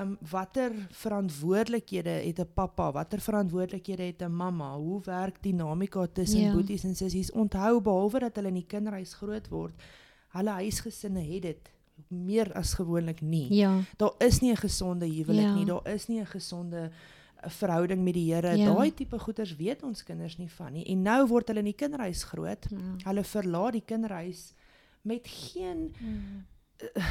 [0.03, 2.91] Um watter verantwoordelikhede het 'n pappa?
[2.93, 4.77] Watter verantwoordelikhede het 'n mamma?
[4.77, 6.53] Hoe werk dinamika tussen ja.
[6.53, 7.31] boeties en sissies?
[7.33, 9.75] Onthou behalwe dat hulle in die kinderhuis groot word,
[10.29, 11.71] hulle huisgesinne het dit
[12.09, 13.55] meer as gewoonlik nie.
[13.55, 13.81] Ja.
[13.97, 15.55] Daar is nie 'n gesonde huwelik ja.
[15.55, 15.65] nie.
[15.65, 16.91] Daar is nie 'n gesonde
[17.45, 18.57] 'n verhouding met die Here.
[18.57, 18.75] Ja.
[18.75, 20.85] Daai tipe goeders weet ons kinders nie van nie.
[20.85, 22.67] En nou word hulle in die kinderhuis groot.
[22.71, 22.77] Ja.
[23.11, 24.53] Hulle verlaat die kinderhuis
[25.03, 25.93] met geen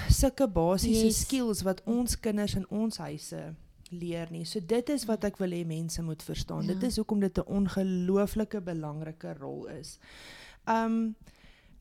[0.10, 1.20] sulke basiese Yes.
[1.22, 3.56] skills wat ons kinders in ons huise
[3.92, 4.46] leer nie.
[4.46, 6.66] So dit is wat ek wil hê mense moet verstaan.
[6.66, 6.74] Ja.
[6.74, 10.00] Dit is hoekom dit 'n ongelooflike belangrike rol is.
[10.68, 11.16] Um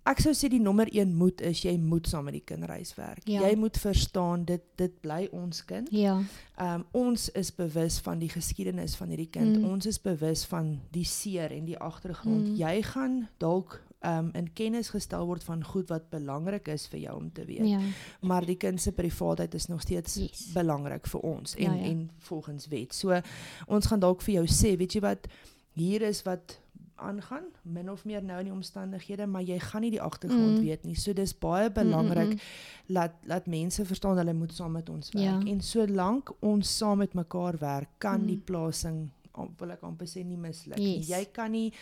[0.06, 3.22] ek sou sê die nommer 1 moet is jy moet saam met die kinderhuis werk.
[3.28, 3.44] Ja.
[3.46, 5.88] Jy moet verstaan dit dit bly ons kind.
[5.94, 6.16] Ja.
[6.58, 9.58] Um ons is bewus van die geskiedenis van hierdie kind.
[9.58, 9.64] Mm.
[9.70, 12.48] Ons is bewus van die seer en die agtergrond.
[12.48, 12.56] Mm.
[12.56, 17.16] Jy gaan dalk um in kennis gestel word van goed wat belangrik is vir jou
[17.20, 17.66] om te weet.
[17.70, 17.78] Ja.
[18.26, 20.48] Maar die kind se privaatheid is nog steeds Yes.
[20.52, 21.90] belangrik vir ons en Ja, ja.
[21.92, 22.94] en volgens wet.
[22.94, 23.20] So
[23.68, 25.28] ons gaan dalk vir jou sê, weet jy wat,
[25.74, 26.58] hier is wat
[27.02, 30.64] aangaan, min of meer nou in die omstandighede, maar jy gaan nie die agtergrond Mm.
[30.64, 30.94] weet nie.
[30.94, 32.94] So dis baie belangrik mm, mm.
[32.94, 35.24] laat laat mense verstaan hulle moet saam met ons werk.
[35.24, 35.52] Ja.
[35.52, 38.26] En solank ons saam met mekaar werk, kan Mm.
[38.26, 39.10] die plasing
[39.58, 40.96] wil ek amper sê nie misluk nie.
[40.98, 41.08] Yes.
[41.08, 41.72] Jy kan nie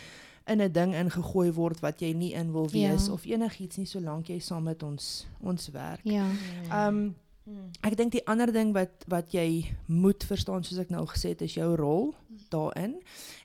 [0.46, 3.12] in 'n ding ingegooi word wat jy nie in wil wees Ja.
[3.12, 6.00] of enigiets nie solank jy saam met ons ons werk.
[6.04, 6.26] Ja.
[6.88, 7.14] Um
[7.82, 11.42] ek dink die ander ding wat wat jy moet verstaan soos ek nou gesê het
[11.42, 12.14] is jou rol
[12.50, 13.00] daarin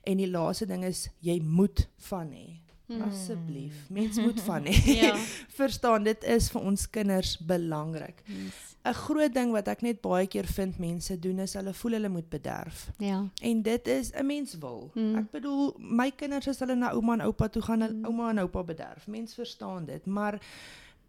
[0.06, 2.60] en die laaste ding is jy moet van hê.
[3.02, 4.76] Asseblief, mens moet van hê.
[4.94, 5.16] Ja.
[5.58, 8.22] Verstaan, dit is vir ons kinders belangrik.
[8.30, 8.62] Yes.
[8.86, 12.08] 'n Groot ding wat ek net baie keer vind mense doen is hulle voel hulle
[12.08, 12.84] moet bederf.
[13.02, 13.24] Ja.
[13.42, 14.90] En dit is 'n mens wil.
[14.94, 15.16] Mm.
[15.18, 18.04] Ek bedoel, my kinders as hulle na ouma en oupa toe gaan, hulle Mm.
[18.06, 19.06] ouma en oupa bederf.
[19.08, 20.38] Mens verstaan dit, maar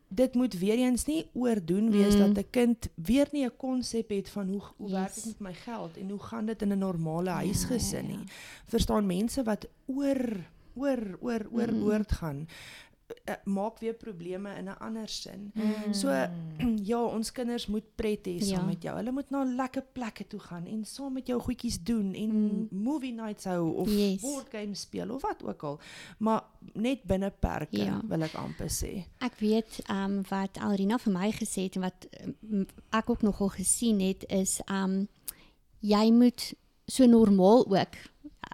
[0.08, 2.20] dit moet weer eens nie oordoen wees Mm.
[2.34, 5.26] dat 'n kind weer nie 'n konsep het van hoe hoe werk dit Yes.
[5.26, 8.18] met my geld en hoe gaan dit in 'n normale Ja, huisgesin ja, ja.
[8.18, 8.26] nie.
[8.66, 10.36] Verstaan mense wat oor
[10.76, 11.84] oor oor oor Mm.
[11.84, 12.48] oord gaan
[13.44, 15.52] maak weer probleme in 'n ander sin.
[15.54, 15.94] Mm.
[15.94, 16.08] So
[16.92, 18.66] ja, ons kinders moet pret hê saam Ja.
[18.66, 18.96] met jou.
[18.96, 22.68] Hulle moet na lekker plekke toe gaan en saam met jou goedjies doen en Mm.
[22.72, 24.22] movie nights hou of Yes.
[24.22, 25.80] board games speel of wat ook al.
[26.18, 26.44] Maar
[26.74, 28.02] net binne perke Ja.
[28.08, 29.04] wil ek amper sê.
[29.20, 32.08] Ek weet ehm um, wat Alrina vir my gesê het en wat
[32.52, 35.08] um, ek ook nogal gesien het is ehm um,
[35.80, 36.54] jy moet
[36.86, 37.98] so normaal ook ehm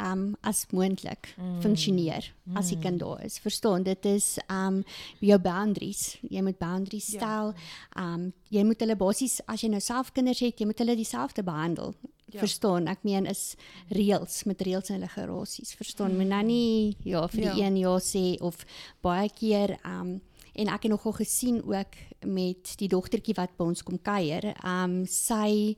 [0.01, 1.62] um, as moontlik Mm.
[1.62, 3.39] funksioneer as die kind daar is.
[3.39, 4.84] Verstaan, dit is um,
[5.19, 6.17] jou boundaries.
[6.29, 7.19] Jy moet boundaries Ja.
[7.19, 7.53] stel.
[7.95, 10.95] Ehm um, jy moet hulle basies as jy nou self kinders het, jy moet hulle
[10.95, 11.93] dieselfde behandel.
[12.34, 12.39] Ja.
[12.39, 13.56] Verstaan, ek meen is
[13.89, 15.73] reëls met reëls en regulasies.
[15.75, 17.65] Verstaan, moet nou nie ja vir die Ja.
[17.65, 18.65] een ja sê of
[19.01, 20.21] baie keer um,
[20.56, 24.53] en ek het nogal gesien ook met die dogtertjie wat by ons kom kuier.
[24.65, 25.75] Um, sy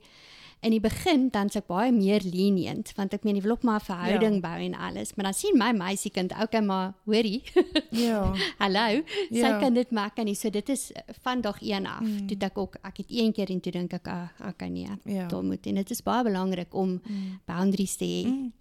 [0.60, 3.80] in die begin dan sy baie meer lenient want ek meen jy wil ook maar
[3.80, 4.40] 'n verhouding Ja.
[4.40, 7.42] bou en alles, maar dan sien my meisiekind okay maar hoorie.
[7.90, 8.32] Ja.
[8.58, 9.02] Hallo.
[9.30, 9.58] Sy Ja.
[9.58, 10.34] kan dit maak en nie.
[10.34, 10.92] So dit is
[11.22, 12.00] van dag 1 af.
[12.00, 12.26] Mm.
[12.26, 14.88] Toe ek ook ek het een keer en toe dink ek ah, okay nee.
[15.04, 15.26] Ja.
[15.28, 17.40] Daar moet en dit is baie belangrik om Mm.
[17.46, 18.26] boundaries te hê.
[18.26, 18.52] Mm.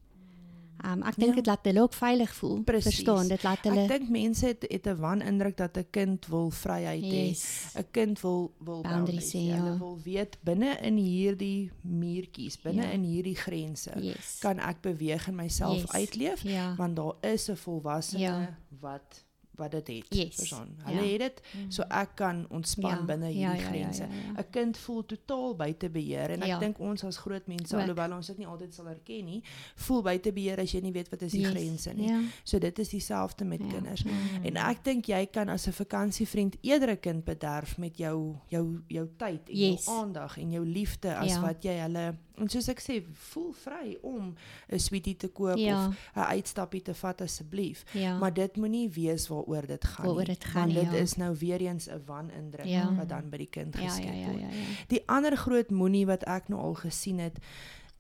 [0.86, 1.36] Um, ek dink Ja.
[1.36, 2.62] dit laat hulle ook veilig voel.
[2.64, 2.84] Presies.
[2.94, 6.52] Verstaan, dit laat Ek hulle dink mense het het 'n wanindruk dat 'n kind wil
[6.52, 7.28] vryheid hê.
[7.30, 7.74] yes.
[7.76, 9.56] 'n Kind wil wil Boundaries hê, hê.
[9.56, 9.78] Hulle ja.
[9.78, 12.90] wil weet binne in hierdie muurtjies, binne Ja.
[12.92, 14.38] in hierdie grense Yes.
[14.40, 15.92] kan ek beweeg en myself Yes.
[15.92, 16.76] uitleef ja.
[16.76, 18.58] want daar is 'n volwassene Ja.
[18.80, 19.24] wat
[19.58, 20.06] wat dit het.
[20.10, 20.36] Yes.
[20.36, 20.76] Verstaan?
[20.84, 21.12] Hulle Ja.
[21.12, 23.06] het dit so ek kan ontspan Ja.
[23.06, 24.02] binne Ja, hierdie ja, ja, grense.
[24.04, 24.40] ja, ja.
[24.42, 26.60] 'n Kind voel totaal buite beheer en ek Ja.
[26.60, 29.44] dink ons as groot mense alhoewel ons dit nie altyd sal erken nie,
[29.76, 31.52] voel buite beheer as jy nie weet wat is die Yes.
[31.52, 32.08] grense nie.
[32.10, 32.22] Ja.
[32.44, 33.68] So dit is dieselfde met Ja.
[33.72, 34.04] kinders.
[34.04, 34.12] Mm.
[34.46, 38.82] En ek dink jy kan as 'n vakansievriend eerder 'n kind bederf met jou jou
[38.88, 39.86] jou tyd en Yes.
[39.86, 41.42] jou aandag en jou liefde as Ja.
[41.42, 44.36] wat jy hulle en soos ek sê, voel vry om
[44.70, 45.88] 'n sweetie te koop Ja.
[45.88, 47.84] of 'n uitstappie te vat asseblief.
[47.94, 48.18] Ja.
[48.18, 51.00] Maar dit moenie wees waaroor dit gaan Waaroor dit gaan want dit ja.
[51.00, 52.96] is nou weer eens 'n wanindruk Ja.
[52.96, 54.40] wat dan by die kind ja, ja, geskep ja, word.
[54.42, 54.64] ja, ja.
[54.88, 57.38] Die ander groot moenie wat ek nou al gesien het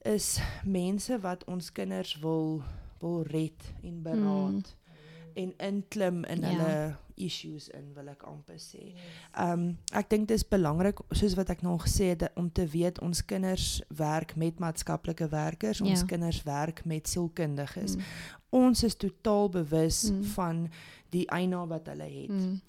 [0.01, 2.61] is mense wat ons kinders wil
[2.99, 4.75] wil red en beraad
[5.35, 6.43] en inklim in Mm.
[6.43, 6.49] Ja.
[6.49, 8.93] hulle issues in wil ek amper sê.
[9.39, 13.01] Um ek dink dit is belangrik soos wat ek nou gesê het om te weet
[13.01, 16.05] ons kinders werk met maatskaplike werkers, ons Ja.
[16.05, 17.95] kinders werk met sielkundiges.
[17.95, 18.01] Mm.
[18.49, 20.23] Ons is totaal bewus Mm.
[20.23, 20.69] van
[21.15, 22.29] die eienaar wat hulle het.
[22.29, 22.59] Mm.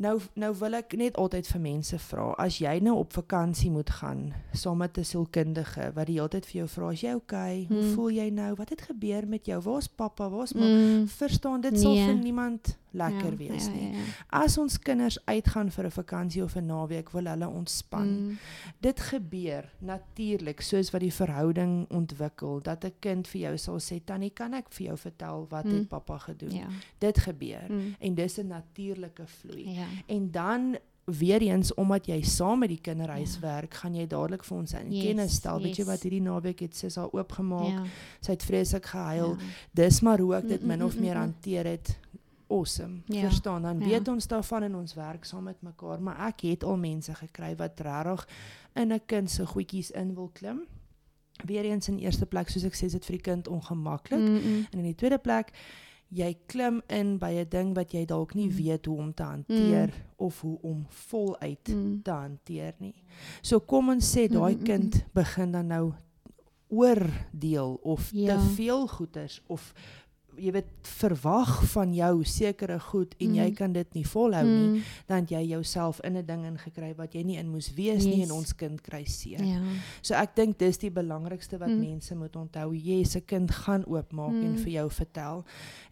[0.00, 3.90] Nou nou wil ek net altyd vir mense vra, as jy nou op vakansie moet
[3.98, 7.66] gaan saam met 'n sielkundige wat die hele tyd vir jou vra, is jy okay?
[7.68, 7.92] Hoe Hmm.
[7.94, 8.54] voel jy nou?
[8.54, 9.60] Wat het gebeur met jou?
[9.60, 10.30] Waar's pappa?
[10.30, 10.76] Waar's mamma?
[10.98, 11.06] Mm.
[11.08, 12.06] Verstaan, dit sal Nee.
[12.06, 13.90] vir niemand lekker ja, wees ja, nie.
[13.92, 14.04] Ja, ja.
[14.44, 18.08] As ons kinders uitgaan vir 'n vakansie of 'n naweek, wil hulle ontspan.
[18.08, 18.38] Mm.
[18.80, 24.00] Dit gebeur natuurlik soos wat die verhouding ontwikkel dat 'n kind vir jou sal sê,
[24.04, 25.74] "Tannie, kan ek vir jou vertel wat Hmm.
[25.74, 26.66] het pappa gedoen?" Ja.
[26.98, 27.96] Dit gebeur Mm.
[28.00, 29.70] en dis 'n natuurlike vloei.
[29.74, 29.86] Ja.
[30.06, 33.40] En dan weer eens omdat jy saam met die kinderhuis ja.
[33.40, 35.56] werk, gaan jy dadelik vir ons in Yes, kennis stel.
[35.58, 35.86] Weet jy yes.
[35.86, 37.68] wat hierdie naweek het sy al oopgemaak.
[37.68, 37.82] Ja.
[38.20, 39.36] Sy het vreeslik gehuil.
[39.38, 39.44] Ja.
[39.72, 41.20] Dis maar hoe ek dit Mm, min mm, of mm, meer mm.
[41.20, 41.98] hanteer het.
[42.52, 43.00] Awesome.
[43.06, 43.62] Ja, Verstaan?
[43.62, 43.86] Dan ja.
[43.86, 47.54] weet ons daarvan en ons werk saam met mekaar, maar ek het al mense gekry
[47.56, 48.26] wat regtig
[48.74, 50.66] in 'n kind se goedjies in wil klim.
[51.46, 54.20] Weereens in eerste plek soos ek sê, is dit vir die kind ongemaklik.
[54.20, 54.66] Mm -mm.
[54.70, 55.52] En in die tweede plek,
[56.08, 58.56] jy klim in by 'n ding wat jy dalk nie Mm.
[58.56, 62.02] weet hoe om te hanteer of hoe om voluit Mm.
[62.02, 62.94] te hanteer nie.
[63.40, 65.92] So kom ons sê daai Mm, mm, kind begin dan nou
[66.68, 68.36] oordeel of Ja.
[68.36, 69.72] te veel goeders of
[70.38, 73.54] jy weet verwag van jou sekere goed en jy Mm.
[73.54, 74.82] kan dit nie volhou nie, Mm.
[75.06, 78.30] dan jy jouself in 'n ding ingekry wat jy nie in moes wees nie Yes.
[78.30, 79.42] en ons kind kry seer.
[79.44, 79.60] Ja.
[80.02, 81.80] So ek dink dis die belangrikste wat Mm.
[81.80, 82.72] mense moet onthou.
[82.74, 84.58] Jy se kind gaan oopmaak en Mm.
[84.58, 85.44] vir jou vertel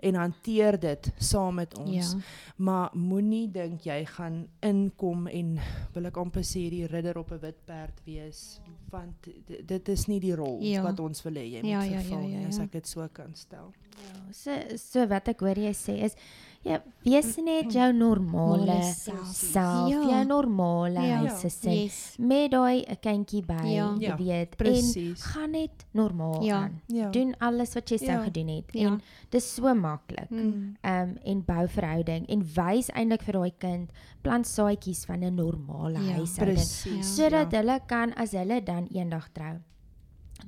[0.03, 2.12] en hanteer dit saam met ons.
[2.12, 2.18] Ja.
[2.57, 5.59] Maar moenie dink jy gaan inkom en
[5.94, 9.29] wil ek amper sê die ridder op 'n wit perd wees want
[9.66, 10.83] dit is nie die rol Ja.
[10.83, 12.62] wat ons wil hê jy moet Ja, ja, ja, vervul nie ja, as ja.
[12.64, 13.72] ek dit so kan stel.
[14.03, 16.14] Ja, so so wat ek hoor jy sê is
[16.62, 19.88] ja, wees net jou normale Normale self, self.
[19.90, 20.02] Ja.
[20.10, 21.16] jou normale Ja.
[21.22, 22.16] huisgesin Yes.
[22.18, 23.94] met daai 'n kindjie by, Ja.
[23.98, 25.22] jy Ja, weet, en Presies.
[25.22, 26.56] gaan net normaal Ja.
[26.56, 26.80] aan.
[26.88, 27.10] Ja.
[27.10, 28.22] Doen alles wat jy sou Ja.
[28.24, 28.88] gedoen het Ja.
[28.88, 30.30] en dis so maklik.
[30.30, 30.76] Mm.
[30.82, 33.90] Ehm um, en bou verhouding en wys eintlik vir daai kind
[34.22, 37.58] plant saadjies van 'n normale Ja, huishouding sodat ja.
[37.58, 39.56] hulle kan as hulle dan eendag trou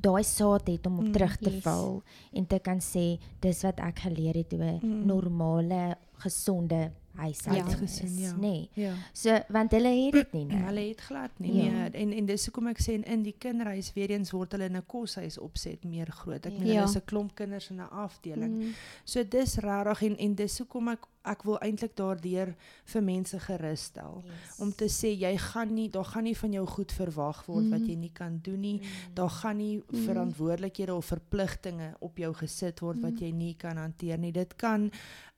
[0.02, 1.62] daai saad het om op Mm, terug te yes.
[1.62, 5.06] val en te kan sê dis wat ek geleer het hoe Mm.
[5.06, 7.82] normale gesonde huishouding Ja.
[7.82, 8.32] is, Gesin, ja.
[8.32, 8.38] nê.
[8.40, 8.68] Nee.
[8.74, 8.94] ja.
[9.12, 10.58] So want hulle het dit nie nou.
[10.64, 11.54] Hulle het glad nie.
[11.64, 11.70] Ja.
[11.72, 14.76] Nee, en en dis hoekom ek sê in, die kinderhuis weer eens word hulle in
[14.76, 16.46] 'n koshuis opset meer groot.
[16.46, 16.72] Ek meen Ja.
[16.80, 18.52] hulle is 'n klomp kinders in 'n afdeling.
[18.62, 18.72] Mm.
[19.04, 23.82] So dis regtig en en dis hoekom ek ek wil eintlik daardeur vir mense gerus
[23.82, 24.58] stel Yes.
[24.58, 27.80] om te sê jy gaan nie daar gaan nie van jou goed verwag word wat
[27.80, 27.86] Mm.
[27.88, 28.78] jy nie kan doen nie.
[28.78, 29.14] Mm.
[29.14, 29.98] Daar gaan nie Mm.
[30.06, 33.18] verantwoordelikhede of verpligtinge op jou gesit word wat Mm.
[33.18, 34.32] jy nie kan hanteer nie.
[34.32, 34.90] Dit kan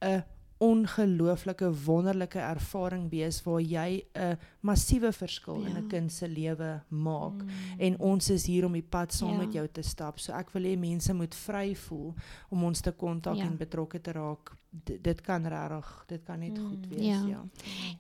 [0.02, 0.22] 'n
[0.64, 5.79] ongelooflike wonderlike ervaring wees waar jy 'n massiewe verskil in Ja.
[5.81, 7.42] 'n kind se lewe maak.
[7.42, 7.48] Mm.
[7.79, 9.37] En ons is hier om die pad saam Ja.
[9.44, 10.18] met jou te stap.
[10.18, 12.14] So ek wil hê mense moet vry voel
[12.50, 13.44] om ons te kontak Ja.
[13.44, 14.53] en betrokke te raak.
[14.82, 16.88] Dit kan regtig, dit kan net goed Mm.
[16.88, 17.26] wees, Ja.
[17.26, 17.44] ja.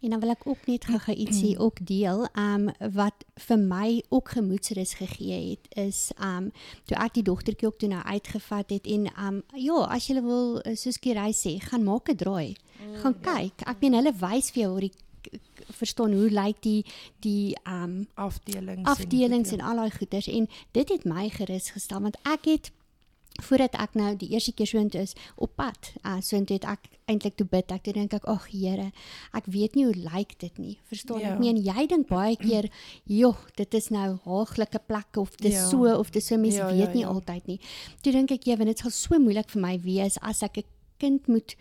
[0.02, 4.28] En dan wil ek ook net gou-gou ietsie ook deel, um wat vir my ook
[4.28, 6.50] gemoedsrus gegee het is um
[6.84, 10.60] toe ek die dogtertjie ook toe nou uitgevat het en um ja, as jy wil
[10.60, 12.56] eh, soos Kirai sê, gaan maak 'n draai.
[13.02, 13.62] Gaan kyk.
[13.66, 14.92] Ek meen hulle wys vir jou hoe die
[15.70, 16.84] verstaan hoe lyk die
[17.20, 22.00] die um Afdelings afdelings goed, en al daai goeders en dit het my gerus gestel
[22.00, 22.70] want ek het
[23.42, 25.92] voordat ek nou die eerste keer soontoe is op pad.
[26.06, 26.78] Uh soontoe het ek
[27.10, 27.70] eintlik toe bid.
[27.72, 28.92] Ek toe dink ek, ag Here,
[29.34, 30.78] ek weet nie hoe lyk dit nie.
[30.88, 31.32] Verstaan Ja.
[31.34, 32.70] ek nie en jy dink baie keer,
[33.06, 35.68] joh, dit is nou haaglike plekke of dis Ja.
[35.68, 37.08] so of dis so mense Ja, ja, weet nie ja.
[37.08, 37.60] altyd nie.
[38.02, 40.64] Toe dink ek, ja, want dit sal so moeilik vir my wees as ek 'n
[40.98, 41.54] kind moet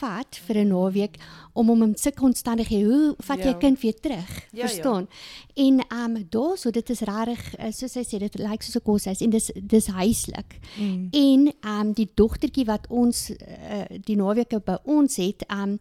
[0.00, 1.14] vat vir 'n naweek
[1.52, 3.54] om hom in sulke omstandighede hoe vat jy Ja.
[3.54, 4.66] 'n kind weer terug Ja, ja.
[4.66, 5.08] verstaan
[5.54, 8.76] en ehm um, daar so dit is regtig uh, soos hy sê dit lyk soos
[8.76, 11.08] 'n koshuis en dis dis huislik Mm.
[11.12, 15.80] en ehm um, die dogtertjie wat ons uh, die naweke by ons het ehm um,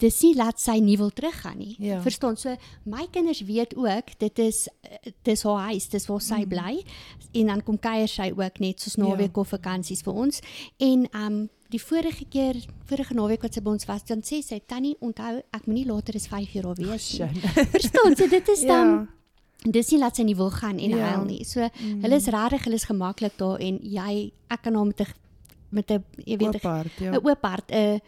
[0.00, 1.76] dis nie laat sy nie wil teruggaan nie.
[1.78, 2.00] Ja.
[2.02, 2.36] Verstaan?
[2.40, 2.56] So
[2.88, 6.48] my kinders weet ook dit is eh, dis haar huis, dis waar sy Mm.
[6.48, 6.82] bly
[7.34, 9.02] en dan kom kuier sy ook net soos Ja.
[9.04, 10.40] naweek of vakansies vir ons.
[10.78, 12.56] En um, die vorige keer,
[12.88, 16.14] vorige naweek wat sy by ons was, dan sê sy tannie, onthou ek moenie later
[16.16, 17.28] as 5 uur al wees nie.
[17.76, 18.16] Verstaan?
[18.16, 18.88] So dit is dan
[19.64, 19.70] Ja.
[19.70, 20.96] dis nie laat sy nie wil gaan en Ja.
[21.14, 21.44] huil nie.
[21.44, 22.02] So Mm.
[22.02, 25.06] hulle is regtig, hulle is gemaklik daar en jy ek kan haar met 'n
[25.72, 27.10] met 'n jy weet 'n Oop hart, ja.
[27.12, 28.00] 'n oop hart 'n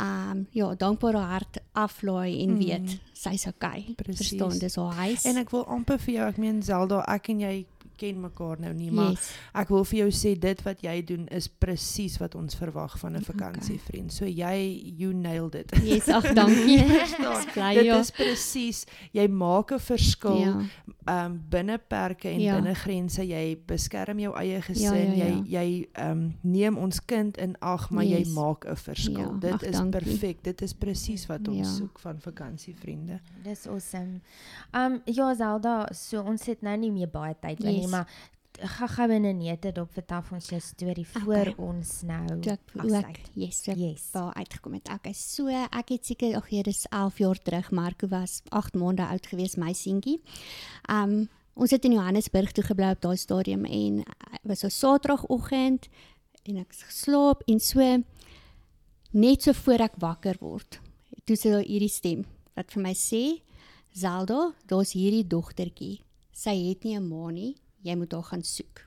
[0.00, 2.58] um ja, dankbare hart aflaai en Mm.
[2.58, 3.92] weet sy's okay.
[3.96, 4.28] Presies.
[4.28, 5.24] Verstaan, dis haar huis.
[5.24, 7.66] En ek wil amper vir jou, ek meen Zelda, ek en jy
[8.00, 9.28] ken mekaar nou nie, maar yes.
[9.54, 13.12] ek wil vir jou sê dit wat jy doen is presies wat ons verwag van
[13.12, 13.34] 'n Okay.
[13.34, 14.12] vakansievriend.
[14.12, 14.56] So jy
[14.96, 15.70] you nailed it.
[15.84, 16.80] Yes, ag dankie.
[17.54, 17.98] Bly Dit ja.
[18.00, 21.24] is presies, jy maak 'n verskil Ja.
[21.24, 22.54] um binne perke en Ja.
[22.54, 23.22] binne grense.
[23.26, 25.16] Jy beskerm jou eie gesin.
[25.16, 25.24] ja, ja.
[25.24, 28.28] Jy jy um neem ons kind in ag, maar jy Yes.
[28.34, 29.18] maak 'n verskil.
[29.18, 30.42] Ja, Dit ag, is perfek.
[30.42, 31.64] Dit is presies wat ons Ja.
[31.64, 33.20] soek van vakansievriende.
[33.42, 34.20] Dis awesome.
[34.72, 37.66] Um ja Zelda, so ons het nou nie meer baie tyd yes.
[37.72, 37.89] nie, Yes.
[37.90, 38.06] Maar
[38.60, 41.22] gaga binne nete dop vertel ons jou storie Okay.
[41.22, 44.10] voor ons nou ek ook yes, ek Yes.
[44.12, 44.88] daar uitgekom het.
[44.90, 49.06] Okay, so ek het seker ag ja, dis 11 jaar terug, Marco was 8 maande
[49.06, 50.20] oud gewees, my seentjie.
[50.88, 54.04] Um ons het in Johannesburg toe gebly op daai stadium en uh,
[54.44, 55.88] was 'n Saterdagoggend
[56.44, 57.80] en ek geslaap en so
[59.12, 60.80] net so voor ek wakker word.
[61.26, 62.24] Toe sê hierdie stem
[62.56, 63.42] wat vir my sê
[63.92, 66.00] Zelda, daar's hierdie dogtertjie.
[66.32, 67.56] Sy het nie 'n ma nie.
[67.82, 68.86] Jy moet haar gaan soek."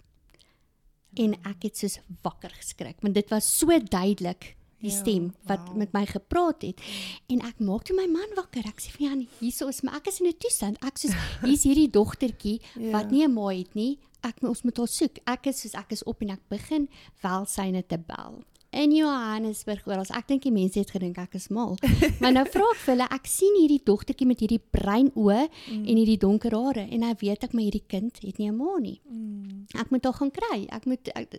[1.16, 5.60] En ek het soos wakker geskrik, want dit was so duidelik die Ja, stem wat
[5.68, 5.76] wauw.
[5.78, 6.82] met my gepraat het.
[7.30, 8.66] En ek maak toe my man wakker.
[8.68, 10.78] Ek sê vir Jan, hierso is maar ek is in 'n toestand.
[10.84, 11.14] Ek soos
[11.46, 12.92] hier's hierdie dogtertjie Ja.
[12.92, 14.00] wat nie 'n ma het nie.
[14.24, 15.18] Ek ons moet haar soek.
[15.26, 16.90] Ek is soos ek is op en ek begin
[17.22, 18.44] welsyne te bel.
[18.74, 20.08] In Johannesburg oral.
[20.18, 21.76] Ek dink die mense het gedink ek is mal.
[22.22, 25.84] maar nou vra ek vir hulle, ek sien hierdie dogtertjie met hierdie bruin oë mm.
[25.84, 28.78] en hierdie donker hare en nou weet ek maar hierdie kind het nie 'n ma
[28.82, 28.98] nie.
[29.06, 29.68] Mm.
[29.78, 30.60] Ek moet haar gaan kry.
[30.74, 31.38] Ek moet ek,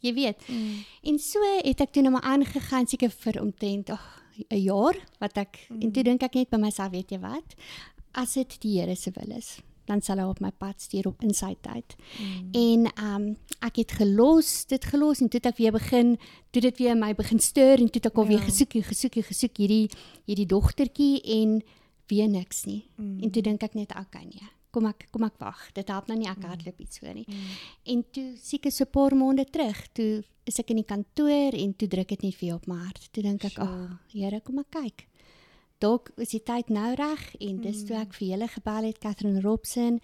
[0.00, 0.48] jy weet.
[0.48, 0.80] Mm.
[1.12, 5.66] En so het ek toe nou maar aangegaan seker vir omtrent 'n jaar wat ek
[5.68, 5.82] mm.
[5.82, 7.52] en toe dink ek net by myself, weet jy wat?
[8.16, 11.22] As dit die Here se wil is, dan sal hy op my pad stuur op
[11.22, 11.96] in sy tyd.
[12.18, 12.48] Mm.
[12.52, 16.16] En ehm um, ek het gelos, dit gelos en toe het ek weer begin,
[16.50, 18.28] toe dit weer my begin stuur en toe het ek al Ja.
[18.28, 19.88] weer gesoek en gesoek en gesoek hierdie
[20.26, 21.62] hierdie dogtertjie en
[22.08, 22.84] weer niks nie.
[22.96, 23.22] Mm.
[23.22, 24.48] En toe dink ek net okay nee.
[24.72, 25.70] Kom ek kom ek wag.
[25.74, 27.26] Dit help nou nie ek hardloop iets so nie.
[27.84, 31.76] En toe seker so 'n paar maande terug, toe is ek in die kantoor en
[31.76, 33.08] toe druk dit net weer op my hart.
[33.12, 33.58] Toe dink ek.
[33.58, 35.06] "Ag, Here, kom maar kyk."
[35.82, 39.40] Dalk is die tyd nou reg en dis toe ek vir julle gebel het, Catherine
[39.42, 39.98] Robson,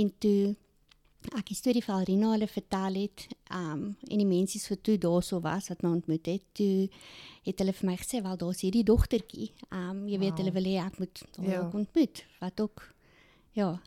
[0.00, 0.54] en toe
[1.36, 5.42] ek die storie van Alrina hulle vertel het, um en die mense wat toe daarso
[5.44, 6.88] was wat my ontmoet het, toe
[7.44, 9.50] het hulle vir my gesê, "Wel, daar's hierdie dogtertjie.
[9.70, 10.38] Um jy weet Wow.
[10.38, 11.60] hulle wil hê ek moet haar Ja.
[11.66, 12.94] ook ontmoet." Wat ook
[13.52, 13.80] ja.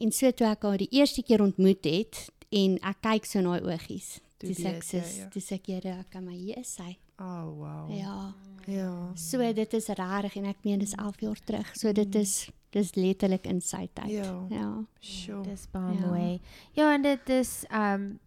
[0.00, 3.50] En so toe ek haar die eerste keer ontmoet het en ek kyk so na
[3.50, 4.18] haar oogies.
[4.48, 5.28] Dis ek jy, sê, ja.
[5.34, 6.96] dis ek Here, ek kan maar hier is sy.
[7.20, 7.90] Oh wow.
[7.92, 8.32] Ja.
[8.66, 9.12] Ja.
[9.16, 11.70] So dit is rarig en ek meen dis 11 jaar terug.
[11.76, 14.08] So dit is dis letterlik in sy tyd.
[14.08, 14.46] Ja.
[14.50, 14.68] Ja.
[15.00, 15.42] Sure.
[15.44, 16.06] Dis baie Ja.
[16.06, 16.40] mooi.
[16.76, 18.18] Ja, en dit is um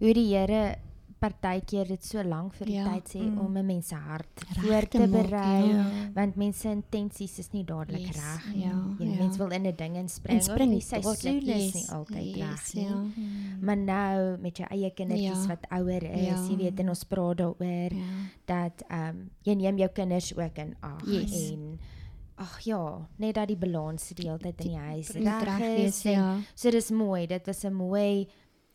[0.00, 0.76] hoe die Here
[1.22, 2.84] partykeer dit so lank vir die Ja.
[2.92, 3.38] tyd sê Mm.
[3.38, 5.68] om 'n mens se hart Reg voor te berei.
[5.68, 5.84] Ja.
[6.14, 8.64] Want mense intensies is nie dadelik Yes, reg nie.
[8.64, 9.14] ja, ja.
[9.22, 10.36] mens wil in 'n ding inspring.
[10.38, 12.84] En spring die nie seisoen dadelik, is nie altyd yes, reg nie.
[12.88, 13.04] Ja.
[13.60, 15.46] Maar nou met jou eie kindertjies Ja.
[15.46, 16.46] wat ouer is, Ja.
[16.50, 18.02] jy weet en ons praat daaroor Ja.
[18.44, 21.50] dat ehm um, jy neem jou kinders ook in ag Yes.
[21.50, 21.78] en
[22.36, 26.04] ag ja, net dat die balans die hele tyd in die huis reg is.
[26.04, 26.36] en ja.
[26.54, 27.26] So dis mooi.
[27.26, 28.26] Dit was 'n mooi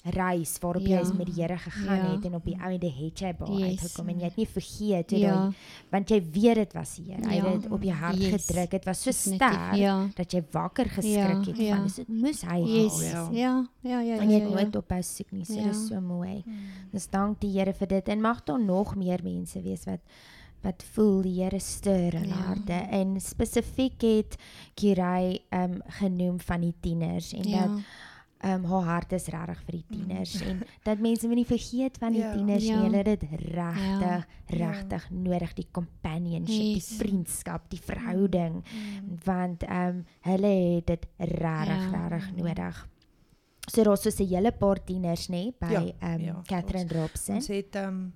[0.03, 0.99] reis waarop jy Ja.
[0.99, 2.11] eens met die Here gegaan Ja.
[2.15, 3.61] het en op die einde het jy by Yes.
[3.69, 5.33] uitgekom en jy het nie vergeet hoe Ja.
[5.33, 5.53] daai
[5.91, 7.27] want jy weet dit was die Here.
[7.29, 7.51] Hy Ja.
[7.51, 8.45] het dit op jou hart Yes.
[8.45, 8.69] gedruk.
[8.71, 10.07] Dit was so sterk ja.
[10.15, 11.75] dat jy wakker geskrik Ja, het ja.
[11.75, 12.99] van dis dit moes hy Yes.
[12.99, 13.11] wees.
[13.11, 13.29] ja.
[13.31, 13.65] Ja.
[13.81, 14.39] Ja, ja, En jy ja.
[14.43, 14.55] het ja.
[14.55, 15.45] nooit ophou soek nie.
[15.45, 15.63] So Ja.
[15.67, 16.43] dis so mooi.
[16.45, 16.53] Mm.
[16.91, 19.99] Dis dank die Here vir dit en mag daar nog meer mense wees wat
[20.63, 22.33] wat voel die Here stuur hulle Ja.
[22.33, 24.35] harte en spesifiek het
[24.75, 27.67] Kirai ehm um, genoem van die tieners en Ja.
[27.67, 27.71] dat
[28.39, 31.97] ehm um, haar hart is regtig vir die tieners en dat mense moet nie vergeet
[31.97, 32.31] van die Ja.
[32.33, 32.71] tieners nie.
[32.71, 32.81] Ja.
[32.81, 34.25] Hulle het dit regtig Ja.
[34.47, 36.87] regtig nodig die companionship, Yes.
[36.87, 39.17] die vriendskap, die verhouding Mm.
[39.23, 42.07] want ehm um, hulle het dit regtig Ja.
[42.07, 42.87] regtig nodig.
[43.69, 47.35] So daar's so 'n hele paar tieners nê by Ja, ehm um, ja, Catherine Robson.
[47.35, 48.13] Ons het um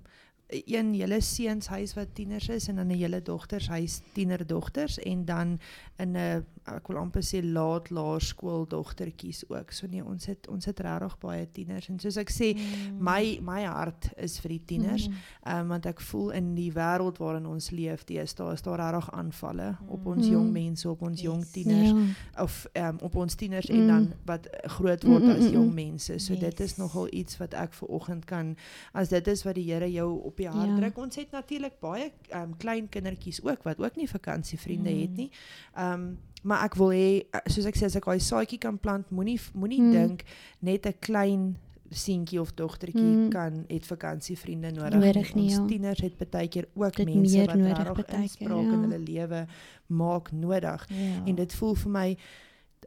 [0.67, 5.25] een hele seuns huis wat tieners is en dan 'n hele dogters huis tienerdogters en
[5.25, 5.59] dan
[5.97, 9.71] in 'n ek wil amper sê laat laerskool dogtertjies ook.
[9.71, 12.97] So nee, ons het ons het regtig baie tieners en soos ek sê, Mm.
[13.03, 15.07] my my hart is vir die tieners.
[15.07, 15.15] Mm.
[15.59, 19.77] Um, want ek voel in die wêreld waarin ons leef, deesdae is daar regtig aanvalle
[19.87, 20.31] op ons Mm.
[20.33, 21.51] jong mense, op ons jong Yes.
[21.51, 22.41] tieners Ja.
[22.43, 23.75] of um, op ons tieners Mm.
[23.79, 25.73] en dan wat groot word Mm, mm, as mm, jong mm.
[25.75, 26.19] mense.
[26.19, 26.77] So dit is Yes.
[26.77, 28.55] nogal iets wat ek ver oggend kan
[28.93, 30.75] as dit is wat die Here jou op die hart Ja.
[30.77, 30.97] druk.
[30.97, 35.01] Ons het natuurlik baie um, klein kindertjies ook wat ook nie vakansievriende Mm.
[35.01, 35.31] het nie.
[35.77, 39.09] Um maar ek wil hê uh, soos ek sê as ek daai saadjie kan plant,
[39.11, 39.91] moenie moenie Mm.
[39.91, 40.23] dink
[40.59, 41.57] net 'n klein
[41.91, 43.29] seentjie of dogtertjie Mm.
[43.29, 44.99] kan het vakansievriende nodig.
[44.99, 45.65] Nodig nie, Ons ja.
[45.65, 48.73] tieners het baie keer ook Dit mense wat nodig regtig partykeer, inspraak ja.
[48.73, 49.47] in hulle lewe
[49.87, 50.87] maak nodig.
[50.89, 51.25] Ja.
[51.25, 52.17] En dit voel vir my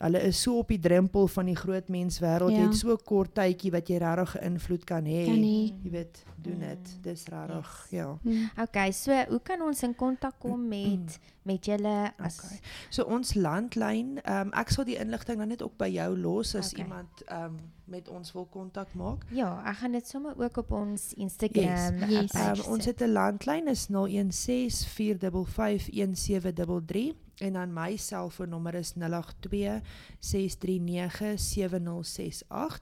[0.02, 2.50] hulle is so op die drempel van die groot mens wêreld.
[2.50, 2.66] Jy Ja.
[2.66, 5.26] het so kort tydjie wat jy regtig invloed kan hê.
[5.26, 6.98] Jy weet, doen dit.
[7.02, 7.90] Dis regtig, Yes.
[7.90, 8.18] ja.
[8.22, 8.50] Mm.
[8.62, 12.58] Okay, so hoe kan ons in kontak kom met met julle as Okay.
[12.90, 16.72] So ons landlyn, ehm ek sal die inligting dan net ook by jou los as
[16.72, 16.84] Okay.
[16.84, 17.52] iemand ehm
[17.86, 19.24] met ons wil kontak maak.
[19.30, 22.32] Ja, ek gaan dit sommer ook op ons Instagram Yes, yes.
[22.32, 29.80] Ehm ons het 'n landlyn is 016 455 1733 en dan my selfoonnommer is 082
[30.18, 32.80] 639 7068.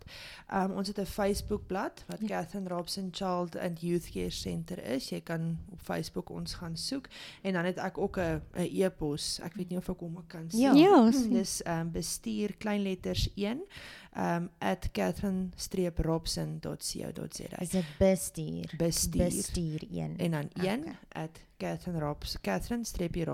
[0.49, 2.27] Ehm ons het 'n Facebookblad wat Ja.
[2.27, 5.09] Catherine Robson Child and Youth Care Center is.
[5.09, 7.07] Jy kan op Facebook ons gaan soek
[7.43, 9.39] en dan het ek ook 'n 'n e-pos.
[9.43, 10.61] Ek weet nie of ek hom kan sien.
[10.61, 10.73] Ja.
[10.75, 13.63] Ja, Mm, Dis ehm um, bestuur kleinletters 1
[14.17, 14.51] um
[14.93, 17.57] @catherine-robson.co.za.
[17.59, 18.75] Dis 'n bestuur.
[18.77, 19.25] Bestuur.
[19.25, 20.17] Bestuur 1.
[20.17, 20.97] En dan 1 Okay.
[21.65, 22.37] At Catherine Robs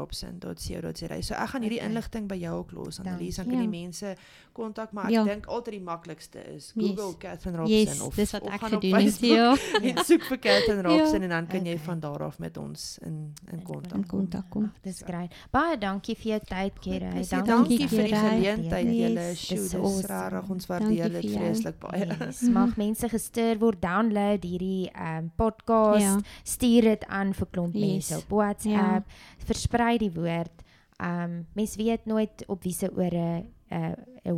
[0.03, 1.21] Catherine-Robson.co.za.
[1.23, 1.89] So ek gaan hierdie Okay.
[1.91, 3.71] inligting by jou ook los Annelies, dan kan die Ja.
[3.85, 4.17] mense
[4.53, 5.25] kontak maar ek Ja.
[5.25, 6.87] dink altyd die maklikste is Yes.
[6.97, 9.21] Google Catherine Robson Yes, of dis wat ek gedoen het.
[9.21, 11.23] Ja, en soek vir Catherine Robson Ja.
[11.23, 11.85] en dan kan jy Okay.
[11.85, 14.65] van daar af met ons in in kontak in kontak kom.
[14.65, 15.33] Ag, dis great.
[15.51, 17.11] Baie dankie vir jou tyd, Kira.
[17.11, 19.21] Dankie, dankie, dankie vir die geleentheid julle.
[19.29, 20.07] Yes, Sjoe, dis awesome.
[20.07, 22.07] regtig ons waardeer dit vreeslik baie.
[22.21, 26.19] Yes, mag mense gestuur word, download hierdie um podcast, Ja.
[26.45, 28.11] stuur dit aan vir klomp Yes.
[28.11, 29.07] mense op WhatsApp,
[29.45, 30.63] versprei die woord.
[31.03, 33.93] Um mens weet nooit op wie se ore uh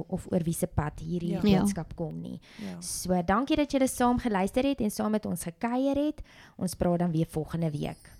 [0.06, 1.40] of oor wie se pad hierdie Ja.
[1.42, 1.58] Ja.
[1.60, 2.40] boodskap kom nie.
[2.58, 2.80] Ja.
[2.80, 6.20] So dankie dat julle saam geluister het en saam met ons gekuier het.
[6.56, 8.10] Ons praat dan weer volgende week.